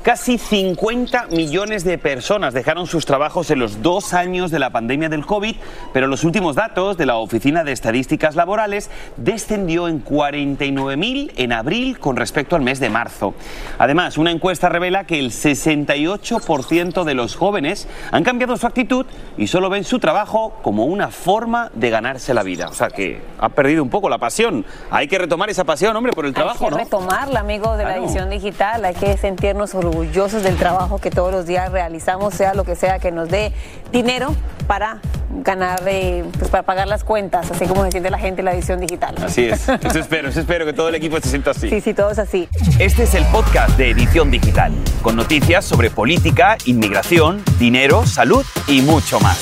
Casi 0.03 0.37
50 0.37 1.27
millones 1.27 1.85
de 1.85 1.97
personas 1.97 2.53
dejaron 2.53 2.87
sus 2.87 3.05
trabajos 3.05 3.49
en 3.51 3.59
los 3.59 3.81
dos 3.81 4.13
años 4.13 4.51
de 4.51 4.59
la 4.59 4.69
pandemia 4.69 5.07
del 5.07 5.25
COVID, 5.25 5.55
pero 5.93 6.07
los 6.07 6.25
últimos 6.25 6.57
datos 6.57 6.97
de 6.97 7.05
la 7.05 7.15
Oficina 7.15 7.63
de 7.63 7.71
Estadísticas 7.71 8.35
Laborales 8.35 8.89
descendió 9.15 9.87
en 9.87 10.03
49.000 10.03 11.31
en 11.37 11.53
abril 11.53 11.99
con 11.99 12.17
respecto 12.17 12.57
al 12.57 12.61
mes 12.63 12.81
de 12.81 12.89
marzo. 12.89 13.33
Además, 13.77 14.17
una 14.17 14.31
encuesta 14.31 14.67
revela 14.67 15.05
que 15.05 15.19
el 15.19 15.31
68% 15.31 17.05
de 17.05 17.13
los 17.13 17.37
jóvenes 17.37 17.87
han 18.11 18.25
cambiado 18.25 18.57
su 18.57 18.67
actitud 18.67 19.05
y 19.37 19.47
solo 19.47 19.69
ven 19.69 19.85
su 19.85 19.99
trabajo 19.99 20.51
como 20.63 20.83
una 20.83 21.11
forma 21.11 21.71
de 21.75 21.89
ganarse 21.91 22.33
la 22.33 22.43
vida. 22.43 22.67
O 22.67 22.73
sea 22.73 22.89
que 22.89 23.21
ha 23.39 23.47
perdido 23.47 23.81
un 23.81 23.89
poco 23.89 24.09
la 24.09 24.17
pasión. 24.17 24.65
Hay 24.91 25.07
que 25.07 25.17
retomar 25.17 25.49
esa 25.49 25.63
pasión, 25.63 25.95
hombre, 25.95 26.11
por 26.11 26.25
el 26.25 26.33
trabajo, 26.33 26.65
hay 26.65 26.71
que 26.71 26.75
¿no? 26.75 26.83
retomarla, 26.83 27.39
amigos 27.39 27.77
de 27.77 27.85
la 27.85 27.91
Claro. 27.91 28.03
edición 28.05 28.29
digital. 28.29 28.83
Hay 28.83 28.95
que 28.95 29.15
sentirnos 29.15 29.73
orgullosos 29.73 29.92
del 29.93 30.57
trabajo 30.57 30.97
que 30.97 31.11
todos 31.11 31.31
los 31.31 31.45
días 31.45 31.71
realizamos, 31.71 32.33
sea 32.33 32.53
lo 32.53 32.63
que 32.63 32.75
sea 32.75 32.97
que 32.97 33.11
nos 33.11 33.29
dé 33.29 33.53
dinero 33.91 34.35
para 34.65 34.99
ganar, 35.43 35.83
eh, 35.85 36.23
pues 36.37 36.49
para 36.49 36.63
pagar 36.63 36.87
las 36.87 37.03
cuentas, 37.03 37.51
así 37.51 37.65
como 37.65 37.83
se 37.85 37.91
siente 37.91 38.09
la 38.09 38.17
gente 38.17 38.41
en 38.41 38.45
la 38.45 38.53
edición 38.53 38.79
digital. 38.79 39.15
Así 39.23 39.45
es. 39.45 39.69
Eso 39.69 39.99
espero, 39.99 40.29
eso 40.29 40.39
espero 40.39 40.65
que 40.65 40.73
todo 40.73 40.89
el 40.89 40.95
equipo 40.95 41.19
se 41.19 41.29
sienta 41.29 41.51
así. 41.51 41.69
Sí, 41.69 41.81
sí, 41.81 41.93
todo 41.93 42.11
es 42.11 42.19
así. 42.19 42.49
Este 42.79 43.03
es 43.03 43.13
el 43.13 43.23
podcast 43.25 43.77
de 43.77 43.91
Edición 43.91 44.31
Digital, 44.31 44.73
con 45.01 45.15
noticias 45.15 45.63
sobre 45.63 45.89
política, 45.89 46.57
inmigración, 46.65 47.43
dinero, 47.59 48.05
salud 48.05 48.45
y 48.67 48.81
mucho 48.81 49.19
más. 49.19 49.41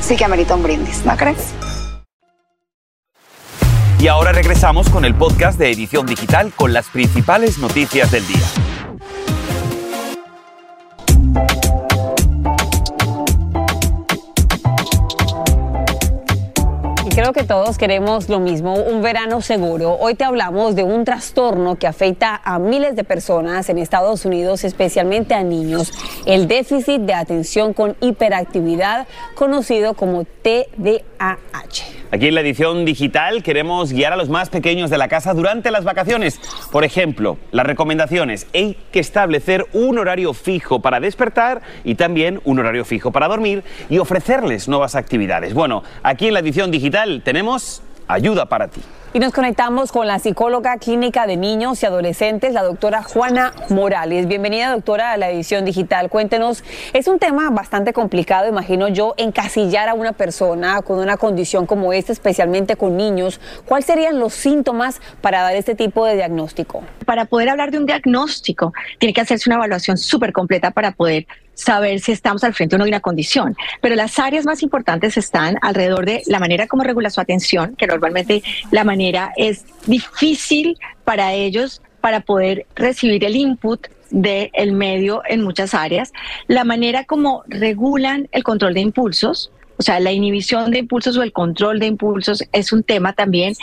sí 0.00 0.16
que 0.16 0.24
amerita 0.24 0.54
un 0.54 0.62
brindis, 0.62 1.04
¿no 1.04 1.16
crees? 1.16 1.54
Y 4.00 4.06
ahora 4.06 4.30
regresamos 4.30 4.88
con 4.90 5.04
el 5.04 5.14
podcast 5.14 5.58
de 5.58 5.72
Edición 5.72 6.06
Digital 6.06 6.52
con 6.54 6.72
las 6.72 6.86
principales 6.86 7.58
noticias 7.58 8.12
del 8.12 8.26
día. 8.28 8.67
Creo 17.18 17.32
que 17.32 17.42
todos 17.42 17.78
queremos 17.78 18.28
lo 18.28 18.38
mismo, 18.38 18.74
un 18.74 19.02
verano 19.02 19.40
seguro. 19.40 19.98
Hoy 19.98 20.14
te 20.14 20.22
hablamos 20.22 20.76
de 20.76 20.84
un 20.84 21.04
trastorno 21.04 21.76
que 21.76 21.88
afecta 21.88 22.40
a 22.44 22.60
miles 22.60 22.94
de 22.94 23.02
personas 23.02 23.68
en 23.68 23.78
Estados 23.78 24.24
Unidos, 24.24 24.62
especialmente 24.62 25.34
a 25.34 25.42
niños, 25.42 25.92
el 26.26 26.46
déficit 26.46 27.00
de 27.00 27.14
atención 27.14 27.72
con 27.74 27.96
hiperactividad, 28.00 29.08
conocido 29.34 29.94
como 29.94 30.26
Aquí 32.10 32.28
en 32.28 32.34
la 32.34 32.40
edición 32.40 32.84
digital 32.84 33.42
queremos 33.42 33.92
guiar 33.92 34.12
a 34.12 34.16
los 34.16 34.28
más 34.28 34.48
pequeños 34.48 34.88
de 34.88 34.96
la 34.96 35.08
casa 35.08 35.34
durante 35.34 35.70
las 35.70 35.84
vacaciones. 35.84 36.40
Por 36.72 36.84
ejemplo, 36.84 37.38
las 37.50 37.66
recomendaciones. 37.66 38.46
Hay 38.54 38.78
que 38.92 39.00
establecer 39.00 39.66
un 39.72 39.98
horario 39.98 40.32
fijo 40.32 40.80
para 40.80 41.00
despertar 41.00 41.60
y 41.84 41.96
también 41.96 42.40
un 42.44 42.58
horario 42.58 42.84
fijo 42.84 43.12
para 43.12 43.28
dormir 43.28 43.62
y 43.90 43.98
ofrecerles 43.98 44.68
nuevas 44.68 44.94
actividades. 44.94 45.52
Bueno, 45.52 45.82
aquí 46.02 46.28
en 46.28 46.34
la 46.34 46.40
edición 46.40 46.70
digital 46.70 47.22
tenemos 47.24 47.82
ayuda 48.06 48.46
para 48.46 48.68
ti. 48.68 48.80
Y 49.14 49.20
nos 49.20 49.32
conectamos 49.32 49.90
con 49.90 50.06
la 50.06 50.18
psicóloga 50.18 50.76
clínica 50.76 51.26
de 51.26 51.38
niños 51.38 51.82
y 51.82 51.86
adolescentes, 51.86 52.52
la 52.52 52.62
doctora 52.62 53.02
Juana 53.02 53.54
Morales. 53.70 54.28
Bienvenida, 54.28 54.70
doctora, 54.70 55.12
a 55.12 55.16
la 55.16 55.30
edición 55.30 55.64
digital. 55.64 56.10
Cuéntenos, 56.10 56.62
es 56.92 57.08
un 57.08 57.18
tema 57.18 57.48
bastante 57.48 57.94
complicado, 57.94 58.46
imagino 58.46 58.86
yo, 58.88 59.14
encasillar 59.16 59.88
a 59.88 59.94
una 59.94 60.12
persona 60.12 60.82
con 60.82 60.98
una 60.98 61.16
condición 61.16 61.64
como 61.64 61.94
esta, 61.94 62.12
especialmente 62.12 62.76
con 62.76 62.98
niños. 62.98 63.40
¿Cuáles 63.64 63.86
serían 63.86 64.18
los 64.20 64.34
síntomas 64.34 65.00
para 65.22 65.40
dar 65.40 65.56
este 65.56 65.74
tipo 65.74 66.04
de 66.04 66.14
diagnóstico? 66.16 66.82
Para 67.06 67.24
poder 67.24 67.48
hablar 67.48 67.70
de 67.70 67.78
un 67.78 67.86
diagnóstico, 67.86 68.74
tiene 68.98 69.14
que 69.14 69.22
hacerse 69.22 69.48
una 69.48 69.56
evaluación 69.56 69.96
súper 69.96 70.34
completa 70.34 70.70
para 70.70 70.92
poder 70.92 71.26
saber 71.58 71.98
si 71.98 72.12
estamos 72.12 72.44
al 72.44 72.54
frente 72.54 72.76
o 72.76 72.78
no 72.78 72.84
de 72.84 72.90
una 72.90 73.00
condición. 73.00 73.56
Pero 73.80 73.96
las 73.96 74.18
áreas 74.18 74.44
más 74.46 74.62
importantes 74.62 75.16
están 75.16 75.58
alrededor 75.60 76.06
de 76.06 76.22
la 76.26 76.38
manera 76.38 76.68
como 76.68 76.84
regula 76.84 77.10
su 77.10 77.20
atención, 77.20 77.74
que 77.76 77.86
normalmente 77.86 78.42
la 78.70 78.84
manera 78.84 79.32
es 79.36 79.64
difícil 79.86 80.78
para 81.04 81.32
ellos 81.32 81.82
para 82.00 82.20
poder 82.20 82.66
recibir 82.76 83.24
el 83.24 83.34
input 83.34 83.88
del 84.10 84.72
medio 84.72 85.22
en 85.28 85.42
muchas 85.42 85.74
áreas, 85.74 86.12
la 86.46 86.64
manera 86.64 87.04
como 87.04 87.42
regulan 87.48 88.28
el 88.32 88.44
control 88.44 88.72
de 88.74 88.80
impulsos, 88.80 89.50
o 89.76 89.82
sea, 89.82 90.00
la 90.00 90.12
inhibición 90.12 90.70
de 90.70 90.78
impulsos 90.78 91.16
o 91.16 91.22
el 91.22 91.32
control 91.32 91.78
de 91.78 91.86
impulsos 91.86 92.42
es 92.52 92.72
un 92.72 92.82
tema 92.84 93.12
también, 93.12 93.54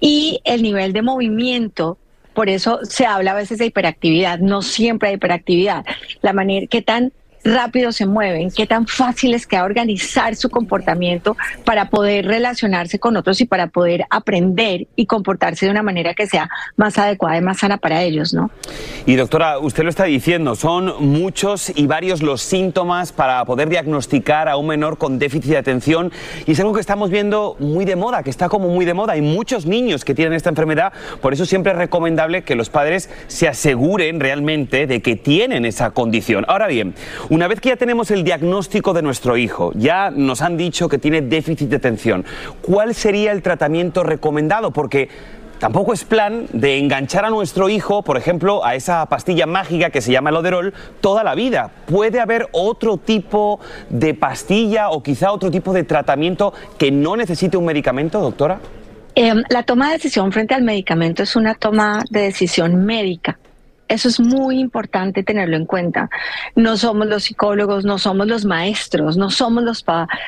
y 0.00 0.40
el 0.44 0.62
nivel 0.62 0.92
de 0.92 1.02
movimiento 1.02 1.98
por 2.34 2.48
eso 2.50 2.80
se 2.82 3.06
habla 3.06 3.30
a 3.30 3.36
veces 3.36 3.58
de 3.58 3.66
hiperactividad, 3.66 4.40
no 4.40 4.60
siempre 4.60 5.08
hay 5.08 5.14
hiperactividad. 5.14 5.84
La 6.20 6.32
manera, 6.32 6.66
qué 6.66 6.82
tan 6.82 7.12
rápido 7.44 7.92
se 7.92 8.06
mueven, 8.06 8.50
qué 8.50 8.66
tan 8.66 8.86
fácil 8.86 9.34
es 9.34 9.46
que 9.46 9.60
organizar 9.60 10.34
su 10.34 10.50
comportamiento 10.50 11.36
para 11.64 11.90
poder 11.90 12.26
relacionarse 12.26 12.98
con 12.98 13.16
otros 13.16 13.40
y 13.40 13.44
para 13.44 13.68
poder 13.68 14.04
aprender 14.10 14.86
y 14.96 15.06
comportarse 15.06 15.66
de 15.66 15.72
una 15.72 15.82
manera 15.82 16.14
que 16.14 16.26
sea 16.26 16.48
más 16.76 16.98
adecuada 16.98 17.36
y 17.36 17.42
más 17.42 17.58
sana 17.58 17.76
para 17.76 18.02
ellos, 18.02 18.32
¿no? 18.32 18.50
Y 19.06 19.16
doctora, 19.16 19.58
usted 19.58 19.84
lo 19.84 19.90
está 19.90 20.04
diciendo, 20.04 20.54
son 20.54 20.94
muchos 21.00 21.70
y 21.74 21.86
varios 21.86 22.22
los 22.22 22.40
síntomas 22.40 23.12
para 23.12 23.44
poder 23.44 23.68
diagnosticar 23.68 24.48
a 24.48 24.56
un 24.56 24.66
menor 24.66 24.96
con 24.96 25.18
déficit 25.18 25.50
de 25.50 25.58
atención 25.58 26.12
y 26.46 26.52
es 26.52 26.60
algo 26.60 26.72
que 26.72 26.80
estamos 26.80 27.10
viendo 27.10 27.56
muy 27.58 27.84
de 27.84 27.96
moda, 27.96 28.22
que 28.22 28.30
está 28.30 28.48
como 28.48 28.68
muy 28.68 28.84
de 28.84 28.94
moda. 28.94 29.12
Hay 29.12 29.20
muchos 29.20 29.66
niños 29.66 30.04
que 30.04 30.14
tienen 30.14 30.32
esta 30.32 30.48
enfermedad, 30.48 30.92
por 31.20 31.34
eso 31.34 31.44
siempre 31.44 31.72
es 31.72 31.78
recomendable 31.78 32.42
que 32.42 32.54
los 32.54 32.70
padres 32.70 33.10
se 33.26 33.48
aseguren 33.48 34.20
realmente 34.20 34.86
de 34.86 35.02
que 35.02 35.16
tienen 35.16 35.66
esa 35.66 35.90
condición. 35.90 36.44
Ahora 36.48 36.66
bien, 36.66 36.94
una 37.34 37.48
vez 37.48 37.60
que 37.60 37.70
ya 37.70 37.76
tenemos 37.76 38.12
el 38.12 38.22
diagnóstico 38.22 38.92
de 38.92 39.02
nuestro 39.02 39.36
hijo, 39.36 39.72
ya 39.74 40.12
nos 40.12 40.40
han 40.40 40.56
dicho 40.56 40.88
que 40.88 40.98
tiene 40.98 41.20
déficit 41.20 41.68
de 41.68 41.76
atención, 41.76 42.24
¿cuál 42.62 42.94
sería 42.94 43.32
el 43.32 43.42
tratamiento 43.42 44.04
recomendado? 44.04 44.70
Porque 44.72 45.08
Tampoco 45.58 45.94
es 45.94 46.04
plan 46.04 46.46
de 46.52 46.78
enganchar 46.78 47.24
a 47.24 47.30
nuestro 47.30 47.68
hijo, 47.70 48.02
por 48.02 48.18
ejemplo, 48.18 48.64
a 48.66 48.74
esa 48.74 49.06
pastilla 49.06 49.46
mágica 49.46 49.88
que 49.88 50.00
se 50.00 50.12
llama 50.12 50.30
el 50.30 50.36
Oderol 50.36 50.74
toda 51.00 51.22
la 51.24 51.34
vida. 51.34 51.70
¿Puede 51.86 52.20
haber 52.20 52.48
otro 52.52 52.98
tipo 52.98 53.60
de 53.88 54.14
pastilla 54.14 54.90
o 54.90 55.02
quizá 55.02 55.30
otro 55.30 55.50
tipo 55.52 55.72
de 55.72 55.84
tratamiento 55.84 56.52
que 56.76 56.90
no 56.90 57.16
necesite 57.16 57.56
un 57.56 57.64
medicamento, 57.64 58.20
doctora? 58.20 58.58
Em, 59.14 59.42
la 59.48 59.62
toma 59.62 59.86
de 59.86 59.92
decisión 59.94 60.32
frente 60.32 60.54
al 60.54 60.64
medicamento 60.64 61.22
es 61.22 61.34
una 61.34 61.54
toma 61.54 62.04
de 62.10 62.22
decisión 62.22 62.84
médica. 62.84 63.38
Eso 63.88 64.08
es 64.08 64.18
muy 64.20 64.58
importante 64.58 65.22
tenerlo 65.22 65.56
en 65.56 65.66
cuenta. 65.66 66.10
No 66.56 66.76
somos 66.76 67.06
los 67.06 67.24
psicólogos, 67.24 67.84
no 67.84 67.98
somos 67.98 68.26
los 68.26 68.44
maestros, 68.44 69.16
no 69.16 69.30
somos 69.30 69.62
los 69.62 69.84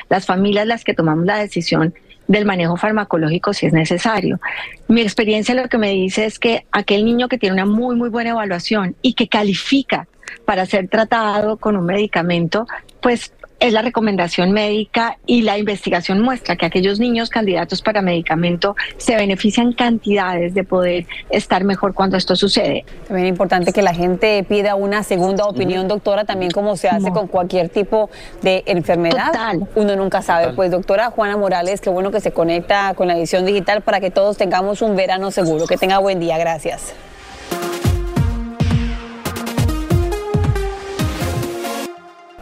las 0.09 0.25
familias 0.25 0.67
las 0.67 0.83
que 0.83 0.93
tomamos 0.93 1.25
la 1.25 1.37
decisión 1.37 1.93
del 2.27 2.45
manejo 2.45 2.75
farmacológico 2.77 3.53
si 3.53 3.65
es 3.65 3.73
necesario. 3.73 4.39
Mi 4.87 5.01
experiencia 5.01 5.55
lo 5.55 5.67
que 5.69 5.77
me 5.77 5.91
dice 5.91 6.25
es 6.25 6.39
que 6.39 6.65
aquel 6.71 7.05
niño 7.05 7.27
que 7.27 7.37
tiene 7.37 7.53
una 7.53 7.65
muy, 7.65 7.95
muy 7.95 8.09
buena 8.09 8.31
evaluación 8.31 8.95
y 9.01 9.13
que 9.13 9.27
califica 9.27 10.07
para 10.45 10.65
ser 10.65 10.89
tratado 10.89 11.57
con 11.57 11.77
un 11.77 11.85
medicamento, 11.85 12.67
pues 13.01 13.33
es 13.59 13.73
la 13.73 13.81
recomendación 13.81 14.51
médica 14.51 15.17
y 15.25 15.41
la 15.41 15.57
investigación 15.57 16.21
muestra 16.21 16.55
que 16.55 16.65
aquellos 16.65 16.99
niños 16.99 17.29
candidatos 17.29 17.81
para 17.81 18.01
medicamento 18.01 18.75
se 18.97 19.15
benefician 19.15 19.73
cantidades 19.73 20.53
de 20.53 20.63
poder 20.63 21.05
estar 21.29 21.63
mejor 21.63 21.93
cuando 21.93 22.17
esto 22.17 22.35
sucede. 22.35 22.85
También 23.07 23.27
es 23.27 23.31
importante 23.31 23.73
que 23.73 23.81
la 23.81 23.93
gente 23.93 24.43
pida 24.43 24.75
una 24.75 25.03
segunda 25.03 25.45
opinión, 25.45 25.87
doctora, 25.87 26.25
también 26.25 26.51
como 26.51 26.77
se 26.77 26.89
hace 26.89 27.11
con 27.11 27.27
cualquier 27.27 27.69
tipo 27.69 28.09
de 28.41 28.63
enfermedad. 28.67 29.27
Total. 29.27 29.67
Uno 29.75 29.95
nunca 29.95 30.21
sabe. 30.21 30.53
Pues 30.53 30.71
doctora 30.71 31.09
Juana 31.09 31.37
Morales, 31.37 31.81
qué 31.81 31.89
bueno 31.89 32.11
que 32.11 32.19
se 32.19 32.31
conecta 32.31 32.93
con 32.95 33.07
la 33.07 33.17
edición 33.17 33.45
digital 33.45 33.81
para 33.81 33.99
que 33.99 34.11
todos 34.11 34.37
tengamos 34.37 34.81
un 34.81 34.95
verano 34.95 35.31
seguro. 35.31 35.65
Que 35.65 35.77
tenga 35.77 35.97
buen 35.99 36.19
día. 36.19 36.37
Gracias. 36.37 36.93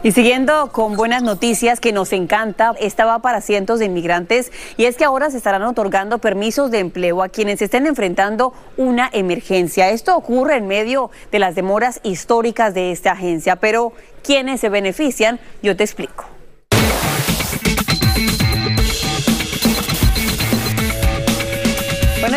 Y 0.06 0.12
siguiendo 0.12 0.70
con 0.70 0.94
buenas 0.96 1.24
noticias 1.24 1.80
que 1.80 1.90
nos 1.90 2.12
encanta, 2.12 2.76
esta 2.78 3.04
va 3.06 3.18
para 3.18 3.40
cientos 3.40 3.80
de 3.80 3.86
inmigrantes 3.86 4.52
y 4.76 4.84
es 4.84 4.96
que 4.96 5.02
ahora 5.02 5.32
se 5.32 5.36
estarán 5.36 5.64
otorgando 5.64 6.18
permisos 6.18 6.70
de 6.70 6.78
empleo 6.78 7.24
a 7.24 7.28
quienes 7.28 7.60
estén 7.60 7.88
enfrentando 7.88 8.54
una 8.76 9.10
emergencia. 9.12 9.90
Esto 9.90 10.16
ocurre 10.16 10.58
en 10.58 10.68
medio 10.68 11.10
de 11.32 11.40
las 11.40 11.56
demoras 11.56 11.98
históricas 12.04 12.72
de 12.72 12.92
esta 12.92 13.10
agencia, 13.10 13.56
pero 13.56 13.94
¿quiénes 14.22 14.60
se 14.60 14.68
benefician? 14.68 15.40
Yo 15.60 15.76
te 15.76 15.82
explico. 15.82 16.35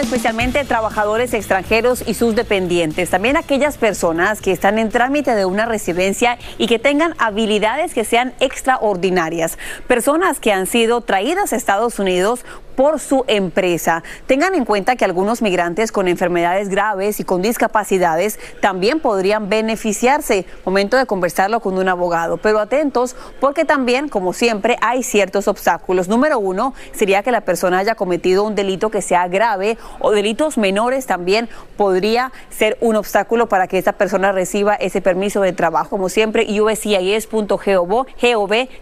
Especialmente 0.10 0.66
trabajadores 0.66 1.36
extranjeros 1.36 2.04
y 2.08 2.16
sus 2.16 2.34
dependientes, 2.34 3.12
también 3.12 3.38
aquellas 3.38 3.78
personas 3.78 4.42
que 4.42 4.52
están 4.52 4.80
en 4.80 4.90
trámite 4.90 5.36
de 5.36 5.46
una 5.46 5.68
residencia 5.68 6.40
y 6.58 6.66
que 6.66 6.80
tengan 6.80 7.14
habilidades 7.20 7.94
que 7.94 8.04
sean 8.04 8.34
extraordinarias, 8.40 9.60
personas 9.86 10.40
que 10.40 10.52
han 10.52 10.66
sido 10.66 11.02
traídas 11.02 11.54
a 11.54 11.58
Estados 11.58 12.00
Unidos 12.00 12.44
por 12.80 13.02
su 13.02 13.26
empresa. 13.28 14.04
Tengan 14.26 14.56
en 14.56 14.64
cuenta 14.64 14.96
que 14.96 15.04
algunos 15.04 15.42
migrantes 15.42 15.92
con 15.92 16.08
enfermedades 16.08 16.70
graves 16.70 17.20
y 17.20 17.26
con 17.26 17.42
discapacidades 17.42 18.40
también 18.62 19.02
podrían 19.02 19.50
beneficiarse. 19.50 20.46
Momento 20.64 20.96
de 20.96 21.06
conversarlo 21.06 21.60
con 21.60 21.78
un 21.78 21.90
abogado, 21.90 22.38
pero 22.38 22.62
atentos 22.62 23.18
porque 23.42 23.66
también, 23.66 24.08
como 24.08 24.32
siempre, 24.32 24.78
hay 24.80 25.04
ciertos 25.04 25.50
obstáculos. 25.50 26.08
Número 26.08 26.40
uno 26.40 26.74
sería 26.94 27.22
que 27.22 27.32
la 27.32 27.42
persona 27.42 27.80
haya 27.80 27.96
cometido 27.96 28.46
un 28.46 28.56
delito 28.56 28.90
que 28.90 29.02
sea 29.02 29.28
grave 29.28 29.78
o 30.00 30.12
delitos 30.12 30.58
menores 30.58 31.06
también 31.06 31.50
podría 31.76 32.32
ser 32.50 32.78
un 32.80 32.96
obstáculo 32.96 33.50
para 33.50 33.68
que 33.68 33.78
esta 33.78 33.92
persona 33.92 34.32
reciba 34.32 34.76
ese 34.76 35.02
permiso 35.02 35.42
de 35.42 35.52
trabajo. 35.52 35.90
Como 35.90 36.08
siempre, 36.08 36.48
uscis.gov, 36.50 38.06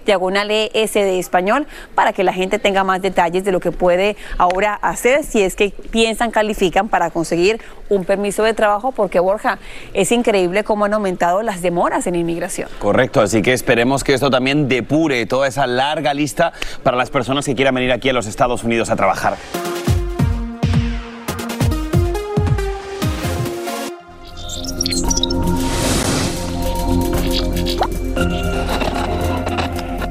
diagonal 0.06 0.52
ES 0.52 0.94
de 0.94 1.18
español, 1.18 1.66
para 1.96 2.14
que 2.14 2.24
la 2.24 2.34
gente 2.34 2.60
tenga 2.60 2.84
más 2.84 3.02
detalles 3.02 3.44
de 3.44 3.52
lo 3.52 3.60
que 3.60 3.72
puede 3.72 3.87
puede 3.88 4.18
ahora 4.38 4.74
hacer 4.74 5.24
si 5.24 5.42
es 5.42 5.56
que 5.56 5.70
piensan, 5.92 6.30
califican 6.30 6.90
para 6.90 7.10
conseguir 7.10 7.62
un 7.88 8.04
permiso 8.04 8.44
de 8.44 8.54
trabajo, 8.54 8.92
porque 8.92 9.22
Borja, 9.22 9.60
es 9.94 10.12
increíble 10.12 10.66
cómo 10.66 10.84
han 10.84 10.94
aumentado 10.94 11.42
las 11.42 11.62
demoras 11.62 12.06
en 12.06 12.16
inmigración. 12.16 12.68
Correcto, 12.80 13.22
así 13.22 13.42
que 13.42 13.54
esperemos 13.54 14.04
que 14.04 14.14
esto 14.14 14.30
también 14.30 14.68
depure 14.68 15.26
toda 15.26 15.48
esa 15.48 15.66
larga 15.68 16.14
lista 16.14 16.52
para 16.84 16.98
las 16.98 17.10
personas 17.10 17.46
que 17.46 17.56
quieran 17.56 17.76
venir 17.76 17.94
aquí 17.94 18.10
a 18.10 18.14
los 18.14 18.28
Estados 18.28 18.66
Unidos 18.66 18.90
a 18.90 18.98
trabajar. 18.98 19.38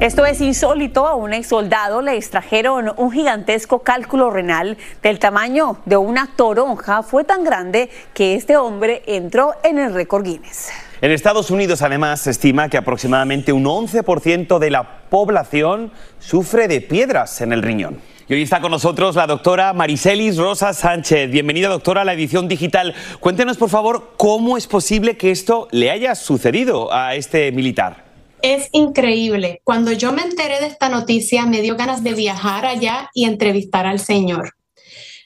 Esto 0.07 0.25
es 0.25 0.39
insólito. 0.39 1.05
A 1.05 1.15
un 1.15 1.33
ex 1.33 1.47
soldado 1.47 2.01
le 2.01 2.15
extrajeron 2.15 2.93
un 2.95 3.11
gigantesco 3.11 3.79
cálculo 3.79 4.29
renal 4.29 4.77
del 5.03 5.19
tamaño 5.19 5.79
de 5.83 5.97
una 5.97 6.29
toronja. 6.37 7.03
Fue 7.03 7.25
tan 7.25 7.43
grande 7.43 7.89
que 8.13 8.35
este 8.35 8.55
hombre 8.55 9.03
entró 9.05 9.51
en 9.65 9.79
el 9.79 9.93
récord 9.93 10.23
Guinness. 10.23 10.69
En 11.01 11.11
Estados 11.11 11.51
Unidos, 11.51 11.81
además, 11.81 12.21
se 12.21 12.31
estima 12.31 12.69
que 12.69 12.77
aproximadamente 12.77 13.51
un 13.51 13.65
11% 13.65 14.59
de 14.59 14.69
la 14.69 15.01
población 15.09 15.91
sufre 16.19 16.69
de 16.69 16.79
piedras 16.79 17.41
en 17.41 17.51
el 17.51 17.61
riñón. 17.61 17.99
Y 18.29 18.33
hoy 18.33 18.43
está 18.43 18.61
con 18.61 18.71
nosotros 18.71 19.17
la 19.17 19.27
doctora 19.27 19.73
Maricelis 19.73 20.37
Rosa 20.37 20.73
Sánchez. 20.73 21.29
Bienvenida, 21.29 21.67
doctora, 21.67 22.03
a 22.03 22.05
la 22.05 22.13
edición 22.13 22.47
digital. 22.47 22.95
Cuéntenos, 23.19 23.57
por 23.57 23.69
favor, 23.69 24.13
cómo 24.15 24.55
es 24.55 24.67
posible 24.67 25.17
que 25.17 25.31
esto 25.31 25.67
le 25.71 25.91
haya 25.91 26.15
sucedido 26.15 26.93
a 26.93 27.15
este 27.15 27.51
militar. 27.51 28.06
Es 28.41 28.69
increíble. 28.71 29.61
Cuando 29.63 29.91
yo 29.91 30.11
me 30.13 30.21
enteré 30.21 30.59
de 30.59 30.67
esta 30.67 30.89
noticia, 30.89 31.45
me 31.45 31.61
dio 31.61 31.75
ganas 31.75 32.03
de 32.03 32.13
viajar 32.13 32.65
allá 32.65 33.09
y 33.13 33.25
entrevistar 33.25 33.85
al 33.85 33.99
Señor. 33.99 34.53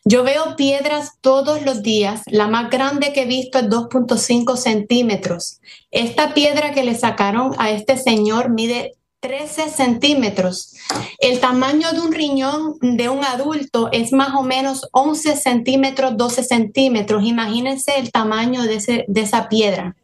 Yo 0.04 0.24
veo 0.24 0.56
piedras 0.56 1.20
todos 1.22 1.62
los 1.64 1.84
días. 1.84 2.22
La 2.26 2.48
más 2.48 2.72
grande 2.72 3.14
que 3.14 3.24
he 3.24 3.26
visto 3.26 3.60
es 3.60 3.66
2.5 3.66 4.58
centímetros. 4.58 5.60
Esta 5.92 6.34
piedra 6.34 6.72
que 6.72 6.84
le 6.84 6.96
sacaron 6.96 7.54
a 7.60 7.70
este 7.70 7.98
señor 7.98 8.50
mide 8.50 8.94
13 9.20 9.70
centímetros. 9.70 10.74
El 11.20 11.40
tamaño 11.40 11.92
de 11.94 12.00
un 12.00 12.12
riñón 12.12 12.78
de 12.82 13.10
un 13.10 13.24
adulto 13.24 13.90
es 13.92 14.12
más 14.12 14.34
o 14.34 14.42
menos 14.42 14.90
11 14.92 15.36
centímetros, 15.36 16.18
12 16.18 16.44
centímetros. 16.44 17.24
Imagínense 17.24 18.00
el 18.00 18.12
tamaño 18.12 18.64
de, 18.64 19.06
de 19.08 19.22
esa 19.22 19.48
piedra. 19.50 19.96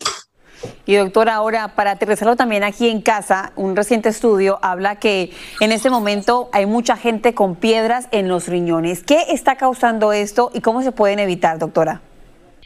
Y 0.86 0.96
doctora, 0.96 1.36
ahora 1.36 1.76
para 1.76 1.92
aterrizarlo 1.92 2.36
también 2.36 2.64
aquí 2.64 2.90
en 2.90 3.02
casa, 3.02 3.52
un 3.56 3.76
reciente 3.76 4.10
estudio 4.10 4.60
habla 4.62 4.96
que 4.98 5.32
en 5.60 5.72
este 5.72 5.90
momento 5.90 6.50
hay 6.54 6.66
mucha 6.66 6.98
gente 6.98 7.34
con 7.34 7.56
piedras 7.56 8.08
en 8.12 8.28
los 8.28 8.48
riñones. 8.48 9.04
¿Qué 9.04 9.26
está 9.30 9.56
causando 9.56 10.14
esto 10.14 10.52
y 10.54 10.62
cómo 10.62 10.82
se 10.82 10.92
pueden 10.92 11.20
evitar, 11.20 11.60
doctora? 11.60 12.02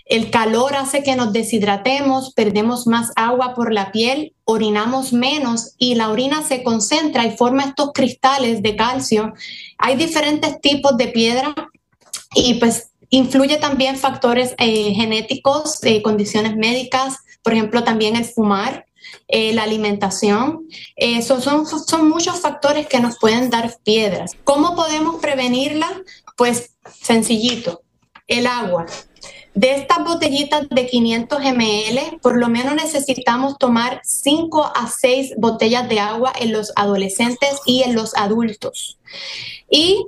El 0.06 0.30
calor 0.30 0.76
hace 0.76 1.04
que 1.04 1.16
nos 1.16 1.32
deshidratemos, 1.32 2.34
perdemos 2.34 2.86
más 2.86 3.12
agua 3.16 3.56
por 3.56 3.72
la 3.72 3.94
piel, 3.94 4.34
orinamos 4.44 5.14
menos 5.14 5.76
y 5.78 5.96
la 5.96 6.10
orina 6.10 6.44
se 6.44 6.64
concentra 6.64 7.26
y 7.26 7.38
forma 7.38 7.64
estos 7.64 7.92
cristales 7.94 8.62
de 8.62 8.76
calcio. 8.76 9.34
Hay 9.78 9.96
diferentes 9.96 10.60
tipos 10.60 10.98
de 10.98 11.08
piedra 11.08 11.56
y 12.36 12.56
pues 12.56 12.90
influye 13.10 13.58
también 13.58 13.96
factores 13.96 14.54
eh, 14.58 14.94
genéticos, 14.94 15.82
eh, 15.84 16.02
condiciones 16.02 16.58
médicas, 16.58 17.20
por 17.44 17.54
ejemplo, 17.54 17.84
también 17.84 18.16
el 18.16 18.26
fumar, 18.26 18.86
eh, 19.28 19.54
la 19.54 19.64
alimentación. 19.64 20.68
Eh, 20.96 21.22
son, 21.22 21.42
son 21.66 22.10
muchos 22.10 22.40
factores 22.40 22.88
que 22.88 23.00
nos 23.00 23.18
pueden 23.18 23.50
dar 23.50 23.76
piedras. 23.84 24.32
¿Cómo 24.44 24.76
podemos 24.76 25.22
prevenirla? 25.22 25.88
Pues 26.38 26.76
sencillito, 27.02 27.82
el 28.28 28.48
agua. 28.48 28.86
De 29.54 29.76
estas 29.76 30.06
botellitas 30.06 30.70
de 30.70 30.88
500 30.88 31.42
ml, 31.42 32.20
por 32.22 32.38
lo 32.38 32.48
menos 32.48 32.74
necesitamos 32.74 33.58
tomar 33.58 34.00
5 34.04 34.72
a 34.74 34.88
6 34.88 35.34
botellas 35.38 35.90
de 35.90 36.00
agua 36.00 36.32
en 36.40 36.54
los 36.54 36.72
adolescentes 36.78 37.60
y 37.66 37.84
en 37.84 37.94
los 37.94 38.16
adultos. 38.16 38.98
Y 39.70 40.06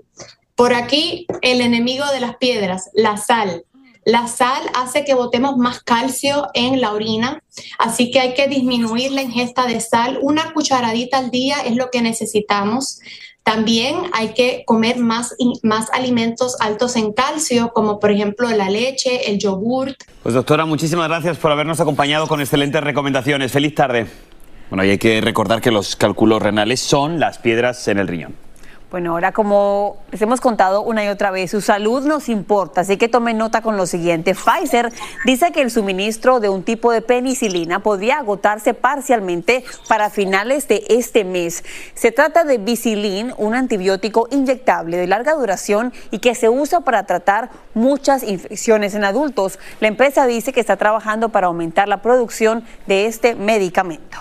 por 0.56 0.74
aquí, 0.74 1.28
el 1.42 1.60
enemigo 1.60 2.06
de 2.14 2.22
las 2.22 2.38
piedras, 2.38 2.90
la 2.94 3.18
sal. 3.18 3.66
La 4.06 4.28
sal 4.28 4.62
hace 4.76 5.06
que 5.06 5.14
botemos 5.14 5.58
más 5.58 5.82
calcio 5.82 6.50
en 6.54 6.82
la 6.82 6.92
orina, 6.94 7.42
así 7.80 8.12
que 8.12 8.20
hay 8.20 8.34
que 8.34 8.48
disminuir 8.48 9.12
la 9.12 9.22
ingesta 9.22 9.66
de 9.66 9.80
sal. 9.80 10.20
Una 10.22 10.54
cucharadita 10.54 11.18
al 11.18 11.32
día 11.32 11.58
es 11.66 11.76
lo 11.76 11.90
que 11.90 12.02
necesitamos. 12.02 13.00
También 13.44 13.96
hay 14.14 14.34
que 14.34 14.64
comer 14.66 14.98
más, 15.00 15.36
más 15.64 15.90
alimentos 15.92 16.56
altos 16.62 16.96
en 16.96 17.12
calcio, 17.12 17.72
como 17.74 18.00
por 18.00 18.12
ejemplo 18.12 18.50
la 18.50 18.70
leche, 18.70 19.30
el 19.30 19.38
yogurt. 19.38 19.96
Pues 20.22 20.34
doctora, 20.34 20.66
muchísimas 20.66 21.10
gracias 21.10 21.38
por 21.38 21.52
habernos 21.52 21.80
acompañado 21.80 22.28
con 22.28 22.40
excelentes 22.40 22.82
recomendaciones. 22.82 23.52
Feliz 23.52 23.76
tarde. 23.76 24.08
Bueno, 24.70 24.86
y 24.86 24.92
hay 24.92 24.98
que 24.98 25.22
recordar 25.22 25.62
que 25.62 25.72
los 25.72 25.96
cálculos 25.96 26.42
renales 26.42 26.80
son 26.80 27.20
las 27.20 27.38
piedras 27.38 27.88
en 27.90 28.00
el 28.00 28.08
riñón. 28.08 28.36
Bueno, 28.94 29.14
ahora 29.14 29.32
como 29.32 29.98
les 30.12 30.22
hemos 30.22 30.40
contado 30.40 30.84
una 30.84 31.04
y 31.04 31.08
otra 31.08 31.32
vez, 31.32 31.50
su 31.50 31.62
salud 31.62 32.06
nos 32.06 32.30
importa, 32.30 32.82
así 32.82 32.98
que 32.98 33.08
tomen 33.08 33.40
nota 33.40 33.64
con 33.64 33.76
lo 33.76 33.88
siguiente. 33.88 34.36
Pfizer 34.36 34.94
dice 35.26 35.52
que 35.52 35.64
el 35.64 35.72
suministro 35.72 36.40
de 36.40 36.50
un 36.50 36.62
tipo 36.62 36.92
de 36.92 37.02
penicilina 37.02 37.80
podría 37.80 38.20
agotarse 38.20 38.76
parcialmente 38.76 39.66
para 39.90 40.12
finales 40.12 40.68
de 40.68 40.84
este 40.90 41.24
mes. 41.24 41.64
Se 41.96 42.12
trata 42.12 42.44
de 42.44 42.60
Vicilin, 42.60 43.34
un 43.40 43.56
antibiótico 43.56 44.28
inyectable 44.30 44.98
de 44.98 45.08
larga 45.08 45.34
duración 45.34 45.92
y 46.12 46.20
que 46.20 46.36
se 46.36 46.50
usa 46.50 46.82
para 46.82 47.08
tratar 47.08 47.50
muchas 47.74 48.22
infecciones 48.22 48.94
en 48.94 49.06
adultos. 49.06 49.58
La 49.80 49.88
empresa 49.88 50.28
dice 50.28 50.54
que 50.54 50.60
está 50.60 50.78
trabajando 50.78 51.30
para 51.30 51.48
aumentar 51.48 51.88
la 51.88 52.04
producción 52.04 52.64
de 52.86 53.08
este 53.08 53.34
medicamento. 53.34 54.20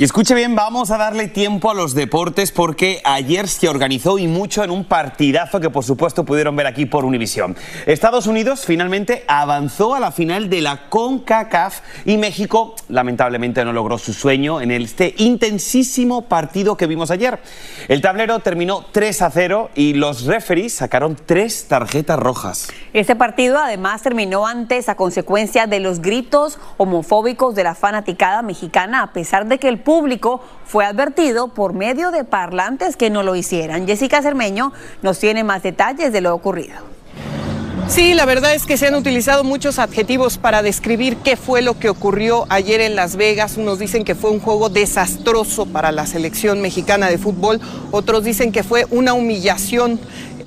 Y 0.00 0.04
escuche 0.04 0.36
bien, 0.36 0.54
vamos 0.54 0.92
a 0.92 0.96
darle 0.96 1.26
tiempo 1.26 1.72
a 1.72 1.74
los 1.74 1.92
deportes 1.92 2.52
porque 2.52 3.00
ayer 3.02 3.48
se 3.48 3.68
organizó 3.68 4.16
y 4.20 4.28
mucho 4.28 4.62
en 4.62 4.70
un 4.70 4.84
partidazo 4.84 5.58
que 5.58 5.70
por 5.70 5.82
supuesto 5.82 6.24
pudieron 6.24 6.54
ver 6.54 6.68
aquí 6.68 6.86
por 6.86 7.04
Univisión. 7.04 7.56
Estados 7.84 8.28
Unidos 8.28 8.64
finalmente 8.64 9.24
avanzó 9.26 9.96
a 9.96 9.98
la 9.98 10.12
final 10.12 10.48
de 10.50 10.60
la 10.60 10.88
CONCACAF 10.88 11.80
y 12.04 12.16
México 12.16 12.76
lamentablemente 12.88 13.64
no 13.64 13.72
logró 13.72 13.98
su 13.98 14.12
sueño 14.12 14.60
en 14.60 14.70
este 14.70 15.16
intensísimo 15.16 16.28
partido 16.28 16.76
que 16.76 16.86
vimos 16.86 17.10
ayer. 17.10 17.40
El 17.88 18.00
tablero 18.00 18.38
terminó 18.38 18.86
3 18.92 19.22
a 19.22 19.30
0 19.32 19.70
y 19.74 19.94
los 19.94 20.26
referees 20.26 20.74
sacaron 20.74 21.16
tres 21.26 21.66
tarjetas 21.66 22.20
rojas. 22.20 22.68
Este 22.92 23.16
partido 23.16 23.58
además 23.58 24.02
terminó 24.02 24.46
antes 24.46 24.88
a 24.88 24.94
consecuencia 24.94 25.66
de 25.66 25.80
los 25.80 26.00
gritos 26.00 26.60
homofóbicos 26.76 27.56
de 27.56 27.64
la 27.64 27.74
fanaticada 27.74 28.42
mexicana 28.42 29.02
a 29.02 29.12
pesar 29.12 29.48
de 29.48 29.58
que 29.58 29.66
el 29.66 29.87
público 29.88 30.42
fue 30.66 30.84
advertido 30.84 31.48
por 31.48 31.72
medio 31.72 32.10
de 32.10 32.22
parlantes 32.22 32.94
que 32.94 33.08
no 33.08 33.22
lo 33.22 33.34
hicieran. 33.36 33.86
Jessica 33.86 34.20
Cermeño 34.20 34.70
nos 35.00 35.18
tiene 35.18 35.44
más 35.44 35.62
detalles 35.62 36.12
de 36.12 36.20
lo 36.20 36.34
ocurrido. 36.34 36.76
Sí, 37.88 38.12
la 38.12 38.26
verdad 38.26 38.54
es 38.54 38.66
que 38.66 38.76
se 38.76 38.86
han 38.86 38.94
utilizado 38.94 39.44
muchos 39.44 39.78
adjetivos 39.78 40.36
para 40.36 40.60
describir 40.60 41.16
qué 41.16 41.38
fue 41.38 41.62
lo 41.62 41.78
que 41.78 41.88
ocurrió 41.88 42.44
ayer 42.50 42.82
en 42.82 42.96
Las 42.96 43.16
Vegas. 43.16 43.56
Unos 43.56 43.78
dicen 43.78 44.04
que 44.04 44.14
fue 44.14 44.30
un 44.30 44.40
juego 44.40 44.68
desastroso 44.68 45.64
para 45.64 45.90
la 45.90 46.04
selección 46.04 46.60
mexicana 46.60 47.08
de 47.08 47.16
fútbol, 47.16 47.58
otros 47.90 48.24
dicen 48.24 48.52
que 48.52 48.64
fue 48.64 48.84
una 48.90 49.14
humillación 49.14 49.98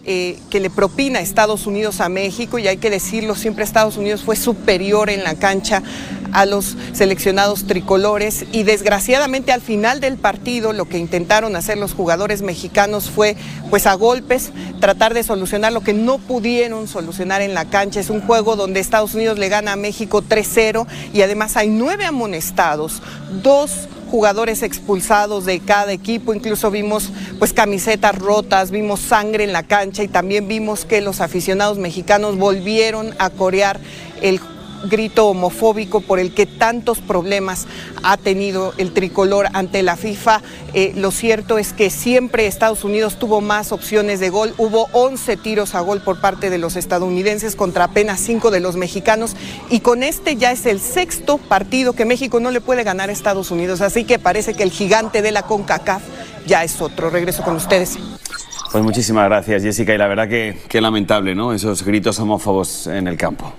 eh, 0.04 0.40
que 0.50 0.60
le 0.60 0.72
propina 0.72 1.20
Estados 1.20 1.68
Unidos 1.68 2.02
a 2.02 2.10
México 2.10 2.58
y 2.58 2.68
hay 2.68 2.78
que 2.78 2.90
decirlo, 2.90 3.36
siempre 3.36 3.64
Estados 3.64 3.98
Unidos 3.98 4.24
fue 4.24 4.36
superior 4.36 5.12
en 5.12 5.24
la 5.24 5.36
cancha 5.36 5.84
a 6.32 6.46
los 6.46 6.76
seleccionados 6.94 7.68
tricolores 7.68 8.46
y 8.52 8.64
desgraciadamente 8.64 9.52
al 9.52 9.62
final 9.62 10.00
del 10.00 10.18
partido 10.18 10.74
lo 10.74 10.86
que 10.86 10.98
intentaron 10.98 11.56
hacer 11.56 11.78
los 11.78 11.94
jugadores 11.94 12.42
mexicanos 12.42 13.10
fue 13.10 13.36
pues 13.70 13.86
a 13.86 13.94
golpes 13.94 14.52
tratar 14.80 15.14
de 15.14 15.24
solucionar 15.24 15.72
lo 15.72 15.82
que 15.82 15.94
no 15.94 16.18
pudieron 16.18 16.88
solucionar 16.88 17.42
en 17.42 17.54
la 17.54 17.66
cancha. 17.66 18.00
Es 18.00 18.10
un 18.10 18.22
juego 18.22 18.56
donde 18.56 18.80
Estados 18.80 19.14
Unidos 19.14 19.38
le 19.38 19.50
gana 19.50 19.74
a 19.74 19.76
México 19.76 20.24
3-0 20.24 20.88
y 21.14 21.22
además 21.22 21.58
hay 21.58 21.70
nueve 21.70 22.06
amonestados, 22.06 23.02
dos 23.44 23.88
jugadores 24.12 24.62
expulsados 24.62 25.46
de 25.46 25.62
cada 25.62 25.94
equipo, 25.94 26.34
incluso 26.34 26.70
vimos 26.70 27.10
pues 27.40 27.54
camisetas 27.54 28.14
rotas, 28.18 28.70
vimos 28.70 29.00
sangre 29.00 29.46
en 29.46 29.54
la 29.54 29.64
cancha 29.64 30.04
y 30.04 30.10
también 30.10 30.50
vimos 30.50 30.84
que 30.84 31.00
los 31.00 31.22
aficionados 31.22 31.78
mexicanos 31.78 32.38
volvieron 32.38 33.16
a 33.20 33.30
corear 33.30 33.80
el 34.22 34.42
grito 34.90 35.28
homofóbico 35.28 36.02
por 36.02 36.20
el 36.20 36.34
que 36.34 36.46
tantos 36.46 37.00
problemas 37.00 37.68
ha 38.04 38.18
tenido 38.18 38.74
el 38.78 38.94
tricolor 38.94 39.48
ante 39.54 39.84
la 39.84 39.96
FIFA. 39.96 40.42
Eh, 40.74 40.94
lo 40.96 41.12
cierto 41.12 41.58
es 41.58 41.74
que 41.74 41.90
siempre 41.90 42.48
Estados 42.48 42.84
Unidos 42.84 43.18
tuvo 43.18 43.42
más 43.42 43.72
opciones 43.72 44.20
de 44.20 44.30
gol. 44.30 44.54
Hubo 44.58 44.88
11 44.94 45.38
tiros 45.38 45.76
a 45.76 45.82
gol 45.82 46.02
por 46.02 46.20
parte 46.20 46.50
de 46.50 46.58
los 46.58 46.76
estadounidenses 46.76 47.56
contra 47.56 47.86
apenas 47.86 48.20
5 48.20 48.52
de 48.52 48.60
los 48.60 48.76
mexicanos. 48.76 49.36
Y 49.70 49.82
con 49.82 50.04
este 50.04 50.36
ya 50.36 50.52
es 50.52 50.66
el 50.66 50.80
sexto 50.80 51.38
partido 51.38 51.94
que 51.94 52.06
México 52.06 52.40
no 52.40 52.52
le 52.52 52.62
puede 52.62 52.84
ganar 52.84 53.10
a 53.10 53.14
Estados 53.14 53.52
Unidos. 53.52 53.82
Así 53.82 54.04
que 54.04 54.20
parece 54.20 54.54
que 54.54 54.64
el 54.64 54.72
gigante 54.72 55.22
de 55.22 55.32
la 55.32 55.44
CONCACAF 55.44 56.02
ya 56.46 56.64
es 56.64 56.82
otro. 56.82 57.10
Regreso 57.10 57.44
con 57.44 57.56
ustedes. 57.56 57.98
Pues 58.72 58.84
muchísimas 58.84 59.26
gracias, 59.26 59.64
Jessica. 59.64 59.94
Y 59.94 59.98
la 59.98 60.08
verdad 60.08 60.30
que, 60.30 60.58
que 60.70 60.80
lamentable, 60.80 61.36
¿no? 61.36 61.54
Esos 61.54 61.84
gritos 61.84 62.20
homófobos 62.20 62.88
en 62.88 63.08
el 63.08 63.18
campo. 63.18 63.54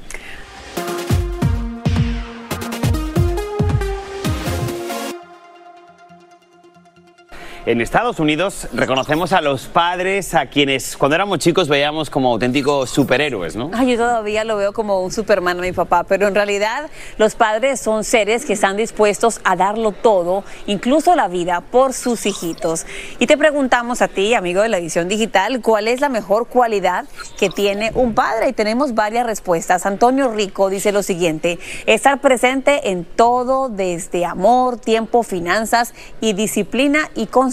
En 7.64 7.80
Estados 7.80 8.18
Unidos 8.18 8.66
reconocemos 8.72 9.32
a 9.32 9.40
los 9.40 9.66
padres 9.66 10.34
a 10.34 10.46
quienes 10.46 10.96
cuando 10.96 11.14
éramos 11.14 11.38
chicos 11.38 11.68
veíamos 11.68 12.10
como 12.10 12.32
auténticos 12.32 12.90
superhéroes, 12.90 13.54
¿no? 13.54 13.70
Ay, 13.72 13.92
yo 13.92 13.98
todavía 13.98 14.42
lo 14.42 14.56
veo 14.56 14.72
como 14.72 15.00
un 15.00 15.12
Superman 15.12 15.60
a 15.60 15.62
mi 15.62 15.70
papá, 15.70 16.02
pero 16.02 16.26
en 16.26 16.34
realidad 16.34 16.90
los 17.18 17.36
padres 17.36 17.78
son 17.78 18.02
seres 18.02 18.44
que 18.44 18.54
están 18.54 18.76
dispuestos 18.76 19.40
a 19.44 19.54
darlo 19.54 19.92
todo, 19.92 20.42
incluso 20.66 21.14
la 21.14 21.28
vida, 21.28 21.60
por 21.60 21.92
sus 21.92 22.26
hijitos. 22.26 22.84
Y 23.20 23.28
te 23.28 23.36
preguntamos 23.36 24.02
a 24.02 24.08
ti, 24.08 24.34
amigo 24.34 24.62
de 24.62 24.68
la 24.68 24.78
edición 24.78 25.06
digital, 25.06 25.60
¿cuál 25.62 25.86
es 25.86 26.00
la 26.00 26.08
mejor 26.08 26.48
cualidad 26.48 27.04
que 27.38 27.48
tiene 27.48 27.92
un 27.94 28.14
padre? 28.14 28.48
Y 28.48 28.54
tenemos 28.54 28.96
varias 28.96 29.24
respuestas. 29.24 29.86
Antonio 29.86 30.32
Rico 30.32 30.68
dice 30.68 30.90
lo 30.90 31.04
siguiente, 31.04 31.60
estar 31.86 32.20
presente 32.20 32.90
en 32.90 33.04
todo 33.04 33.68
desde 33.68 34.24
amor, 34.24 34.78
tiempo, 34.78 35.22
finanzas 35.22 35.94
y 36.20 36.32
disciplina 36.32 37.08
y 37.14 37.26
con 37.26 37.51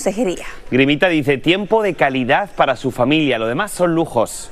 Grimita 0.72 1.08
dice, 1.10 1.38
tiempo 1.38 1.84
de 1.84 1.94
calidad 1.94 2.50
para 2.56 2.76
su 2.76 2.92
familia, 2.92 3.38
lo 3.38 3.48
demás 3.48 3.72
son 3.72 3.96
lujos. 3.96 4.52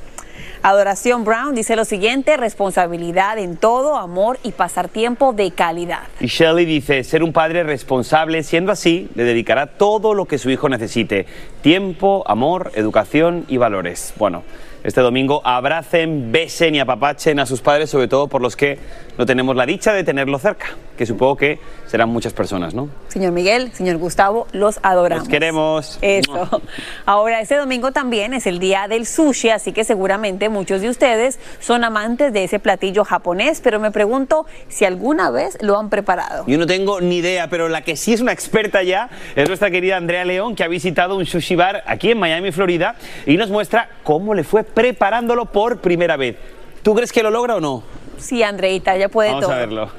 Adoración 0.67 1.23
Brown 1.23 1.55
dice 1.55 1.77
lo 1.77 1.85
siguiente, 1.85 2.35
responsabilidad 2.35 3.37
en 3.37 3.55
todo, 3.55 3.95
amor 3.95 4.37
y 4.43 4.51
pasar 4.51 4.89
tiempo 4.89 5.31
de 5.31 5.51
calidad. 5.51 6.01
Y 6.19 6.27
Shelley 6.27 6.65
dice, 6.65 7.05
ser 7.05 7.23
un 7.23 7.31
padre 7.31 7.63
responsable, 7.63 8.43
siendo 8.43 8.73
así, 8.73 9.09
le 9.15 9.23
dedicará 9.23 9.67
todo 9.67 10.13
lo 10.13 10.25
que 10.25 10.37
su 10.37 10.49
hijo 10.49 10.67
necesite, 10.67 11.25
tiempo, 11.61 12.25
amor, 12.27 12.73
educación 12.75 13.45
y 13.47 13.55
valores. 13.55 14.13
Bueno, 14.17 14.43
este 14.83 15.01
domingo 15.01 15.41
abracen, 15.43 16.31
besen 16.31 16.75
y 16.75 16.79
apapachen 16.79 17.39
a 17.39 17.45
sus 17.45 17.61
padres, 17.61 17.89
sobre 17.89 18.07
todo 18.07 18.27
por 18.27 18.41
los 18.41 18.55
que 18.55 18.77
no 19.17 19.25
tenemos 19.25 19.55
la 19.55 19.65
dicha 19.65 19.91
de 19.91 20.03
tenerlo 20.03 20.37
cerca, 20.39 20.67
que 20.97 21.05
supongo 21.05 21.35
que 21.35 21.59
serán 21.87 22.09
muchas 22.09 22.31
personas, 22.31 22.73
¿no? 22.73 22.87
Señor 23.07 23.31
Miguel, 23.31 23.73
señor 23.73 23.97
Gustavo, 23.97 24.47
los 24.53 24.79
adoramos. 24.83 25.25
Los 25.25 25.29
queremos. 25.29 25.97
Eso. 26.01 26.61
Ahora, 27.05 27.41
este 27.41 27.55
domingo 27.55 27.91
también 27.91 28.33
es 28.33 28.45
el 28.47 28.59
día 28.59 28.87
del 28.87 29.05
sushi, 29.05 29.49
así 29.49 29.73
que 29.73 29.83
seguramente 29.83 30.47
muchos 30.57 30.81
de 30.81 30.89
ustedes 30.89 31.39
son 31.59 31.83
amantes 31.83 32.33
de 32.33 32.43
ese 32.43 32.57
platillo 32.59 33.05
japonés, 33.05 33.61
pero 33.63 33.79
me 33.79 33.91
pregunto 33.91 34.45
si 34.67 34.85
alguna 34.85 35.29
vez 35.29 35.57
lo 35.61 35.77
han 35.77 35.89
preparado. 35.89 36.45
Yo 36.47 36.57
no 36.57 36.65
tengo 36.65 36.99
ni 36.99 37.17
idea, 37.17 37.47
pero 37.47 37.69
la 37.69 37.81
que 37.81 37.95
sí 37.95 38.13
es 38.13 38.21
una 38.21 38.31
experta 38.31 38.81
ya 38.81 39.09
es 39.35 39.47
nuestra 39.47 39.69
querida 39.69 39.97
Andrea 39.97 40.25
León, 40.25 40.55
que 40.55 40.63
ha 40.63 40.67
visitado 40.67 41.15
un 41.15 41.25
sushi 41.25 41.55
bar 41.55 41.83
aquí 41.85 42.11
en 42.11 42.19
Miami, 42.19 42.51
Florida, 42.51 42.95
y 43.27 43.37
nos 43.37 43.49
muestra 43.49 43.89
cómo 44.03 44.33
le 44.33 44.43
fue 44.43 44.63
preparándolo 44.63 45.45
por 45.45 45.79
primera 45.79 46.17
vez. 46.17 46.37
¿Tú 46.81 46.95
crees 46.95 47.11
que 47.11 47.21
lo 47.21 47.29
logra 47.29 47.55
o 47.55 47.59
no? 47.59 47.83
Sí, 48.17 48.41
Andreita, 48.41 48.97
ya 48.97 49.09
puede 49.09 49.29
Vamos 49.29 49.45
todo. 49.45 49.53
a 49.53 49.59
verlo. 49.59 49.91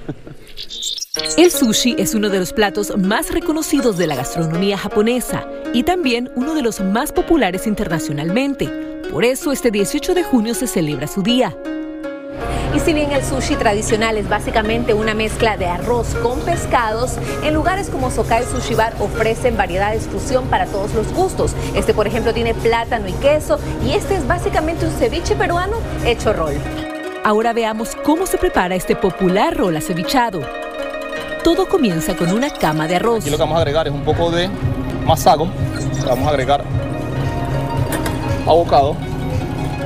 El 1.37 1.51
sushi 1.51 1.97
es 1.99 2.14
uno 2.14 2.29
de 2.29 2.38
los 2.38 2.53
platos 2.53 2.97
más 2.97 3.33
reconocidos 3.33 3.97
de 3.97 4.07
la 4.07 4.16
gastronomía 4.16 4.77
japonesa 4.79 5.47
y 5.73 5.83
también 5.83 6.31
uno 6.35 6.55
de 6.55 6.62
los 6.62 6.81
más 6.81 7.12
populares 7.12 7.66
internacionalmente. 7.66 8.97
Por 9.12 9.25
eso 9.25 9.53
este 9.53 9.71
18 9.71 10.14
de 10.14 10.23
junio 10.23 10.55
se 10.55 10.66
celebra 10.66 11.07
su 11.07 11.23
día. 11.23 11.57
Y 12.75 12.81
si 12.81 12.92
bien 12.92 13.11
el 13.12 13.25
sushi 13.25 13.57
tradicional 13.57 14.18
es 14.18 14.29
básicamente 14.29 14.92
una 14.92 15.14
mezcla 15.14 15.57
de 15.57 15.66
arroz 15.66 16.14
con 16.23 16.38
pescados, 16.40 17.16
en 17.42 17.55
lugares 17.55 17.88
como 17.88 18.11
Sokai 18.11 18.44
Sushi 18.44 18.75
Bar 18.75 18.94
ofrecen 19.01 19.57
variedades 19.57 20.07
fusión 20.07 20.47
para 20.49 20.66
todos 20.66 20.92
los 20.94 21.12
gustos. 21.14 21.55
Este, 21.75 21.94
por 21.94 22.07
ejemplo, 22.07 22.35
tiene 22.35 22.53
plátano 22.53 23.09
y 23.09 23.12
queso 23.14 23.59
y 23.85 23.92
este 23.92 24.14
es 24.14 24.27
básicamente 24.27 24.85
un 24.85 24.92
ceviche 24.92 25.35
peruano 25.35 25.77
hecho 26.05 26.35
rol. 26.35 26.55
Ahora 27.25 27.55
veamos 27.55 27.97
cómo 28.05 28.27
se 28.27 28.37
prepara 28.37 28.75
este 28.75 28.94
popular 28.94 29.57
rol 29.57 29.77
acevichado. 29.77 30.40
Todo 31.42 31.66
comienza 31.66 32.14
con 32.14 32.31
una 32.31 32.51
cama 32.51 32.87
de 32.87 32.97
arroz. 32.97 33.21
Aquí 33.21 33.31
lo 33.31 33.38
que 33.38 33.42
vamos 33.42 33.57
a 33.57 33.61
agregar 33.61 33.88
es 33.88 33.94
un 33.94 34.05
poco 34.05 34.31
de 34.31 34.51
masago. 35.07 35.49
Vamos 36.07 36.27
a 36.27 36.31
agregar 36.31 36.62
abocado. 38.48 38.96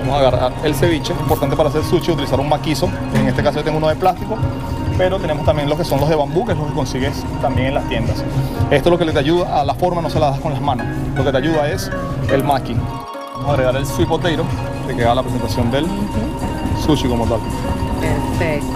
Vamos 0.01 0.14
a 0.16 0.18
agarrar 0.18 0.53
el 0.64 0.75
ceviche. 0.75 1.12
Importante 1.20 1.57
para 1.57 1.68
hacer 1.68 1.85
sushi 1.85 2.11
utilizar 2.12 2.40
un 2.40 2.48
maquizo. 2.48 2.88
En 3.14 3.29
este 3.29 3.42
caso 3.42 3.59
yo 3.59 3.64
tengo 3.64 3.79
uno 3.79 3.88
de 3.88 3.96
plástico. 3.96 4.37
Pero 4.98 5.18
tenemos 5.18 5.46
también 5.46 5.68
lo 5.70 5.77
que 5.77 5.85
son 5.85 6.01
los 6.01 6.09
de 6.09 6.14
bambú, 6.16 6.44
que 6.44 6.53
es 6.53 6.59
lo 6.59 6.66
que 6.66 6.72
consigues 6.75 7.25
también 7.40 7.68
en 7.68 7.75
las 7.75 7.88
tiendas. 7.88 8.22
Esto 8.70 8.90
lo 8.90 8.98
que 8.98 9.05
le 9.05 9.12
te 9.12 9.18
ayuda 9.20 9.61
a 9.61 9.64
la 9.64 9.75
forma, 9.75 10.03
no 10.03 10.11
se 10.11 10.20
la 10.20 10.31
das 10.31 10.40
con 10.40 10.53
las 10.53 10.61
manos. 10.61 10.87
Lo 11.16 11.25
que 11.25 11.31
te 11.33 11.38
ayuda 11.38 11.68
es 11.68 11.90
el 12.31 12.44
maki. 12.44 12.75
Vamos 13.35 13.48
a 13.48 13.51
agregar 13.53 13.77
el 13.77 13.87
sweet 13.87 14.09
potato, 14.09 14.44
que 14.87 14.94
queda 14.94 15.14
la 15.14 15.22
presentación 15.22 15.70
del 15.70 15.87
sushi 16.85 17.09
como 17.09 17.27
tal. 17.27 17.38
Perfecto. 18.01 18.66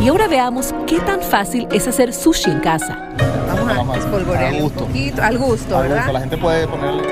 Y 0.00 0.08
ahora 0.08 0.28
veamos 0.28 0.72
qué 0.86 1.00
tan 1.00 1.20
fácil 1.20 1.66
es 1.72 1.88
hacer 1.88 2.12
sushi 2.12 2.50
en 2.50 2.60
casa. 2.60 2.98
Vamos 3.66 3.96
a 3.96 3.98
espolvorearle 3.98 4.48
Al 4.48 4.54
un 4.56 4.62
gusto. 4.62 4.84
poquito, 4.86 5.22
al 5.22 5.38
gusto, 5.38 5.76
Al 5.76 5.82
gusto, 5.88 5.94
¿verdad? 5.94 6.12
La 6.12 6.20
gente 6.20 6.36
puede 6.36 6.68
ponerle 6.68 7.02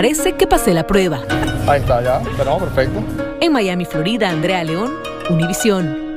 Parece 0.00 0.32
que 0.32 0.46
pasé 0.46 0.72
la 0.72 0.86
prueba. 0.86 1.20
Ahí 1.68 1.78
está, 1.82 2.02
ya. 2.02 2.22
Tenemos 2.38 2.62
perfecto. 2.62 3.04
En 3.38 3.52
Miami, 3.52 3.84
Florida, 3.84 4.30
Andrea 4.30 4.64
León, 4.64 4.94
Univisión. 5.28 6.16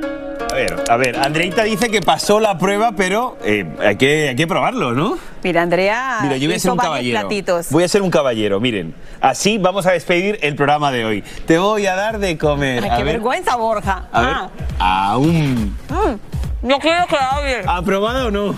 A 0.50 0.54
ver, 0.54 0.84
a 0.88 0.96
ver, 0.96 1.18
Andreita 1.18 1.64
dice 1.64 1.90
que 1.90 2.00
pasó 2.00 2.40
la 2.40 2.56
prueba, 2.56 2.92
pero 2.96 3.36
eh, 3.44 3.66
hay, 3.80 3.96
que, 3.96 4.30
hay 4.30 4.36
que 4.36 4.46
probarlo, 4.46 4.92
¿no? 4.92 5.18
Mira, 5.42 5.60
Andrea. 5.60 6.20
Mira, 6.22 6.38
yo 6.38 6.48
voy 6.48 6.56
a 6.56 6.58
ser 6.60 6.70
un 6.70 6.78
caballero. 6.78 7.20
platitos. 7.20 7.68
Voy 7.68 7.84
a 7.84 7.88
ser 7.88 8.00
un 8.00 8.10
caballero, 8.10 8.58
miren. 8.58 8.94
Así 9.20 9.58
vamos 9.58 9.84
a 9.84 9.92
despedir 9.92 10.38
el 10.40 10.56
programa 10.56 10.90
de 10.90 11.04
hoy. 11.04 11.24
Te 11.44 11.58
voy 11.58 11.84
a 11.86 11.94
dar 11.94 12.18
de 12.18 12.38
comer. 12.38 12.84
Ay, 12.84 12.88
a 12.88 12.96
qué 12.96 13.04
ver, 13.04 13.16
vergüenza, 13.16 13.54
Borja. 13.56 14.08
a 14.10 14.22
ver. 14.22 14.34
Ah, 14.78 15.10
Aún. 15.10 15.76
mm, 15.90 16.66
no 16.66 16.78
quiero 16.78 17.06
que 17.06 17.16
hable. 17.16 17.64
¿Aprobado 17.66 18.28
o 18.28 18.30
no? 18.30 18.54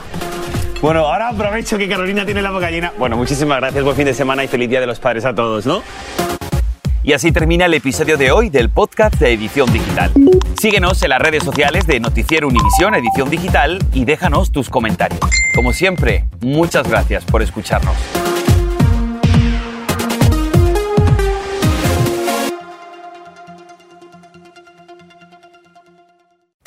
Bueno, 0.87 1.01
ahora 1.01 1.31
aprovecho 1.31 1.77
que 1.77 1.89
Carolina 1.89 2.25
tiene 2.25 2.41
la 2.41 2.53
boca 2.53 2.71
llena. 2.71 2.93
Bueno, 2.97 3.17
muchísimas 3.17 3.59
gracias, 3.59 3.83
buen 3.83 3.97
fin 3.97 4.05
de 4.05 4.15
semana 4.15 4.45
y 4.45 4.47
feliz 4.47 4.71
Día 4.71 4.79
de 4.79 4.87
los 4.87 5.01
Padres 5.01 5.25
a 5.25 5.35
todos, 5.35 5.67
¿no? 5.67 5.83
Y 7.03 7.13
así 7.13 7.33
termina 7.33 7.65
el 7.65 7.75
episodio 7.75 8.17
de 8.17 8.31
hoy 8.31 8.51
del 8.51 8.71
podcast 8.71 9.17
de 9.17 9.33
Edición 9.33 9.73
Digital. 9.73 10.13
Síguenos 10.57 11.03
en 11.03 11.11
las 11.11 11.21
redes 11.21 11.43
sociales 11.43 11.89
de 11.89 11.99
Noticiero 11.99 12.47
Univisión 12.47 12.95
Edición 12.95 13.29
Digital 13.31 13.81
y 13.93 14.05
déjanos 14.05 14.53
tus 14.53 14.71
comentarios. 14.71 15.29
Como 15.57 15.73
siempre, 15.73 16.27
muchas 16.41 16.89
gracias 16.89 17.25
por 17.25 17.43
escucharnos. 17.43 17.97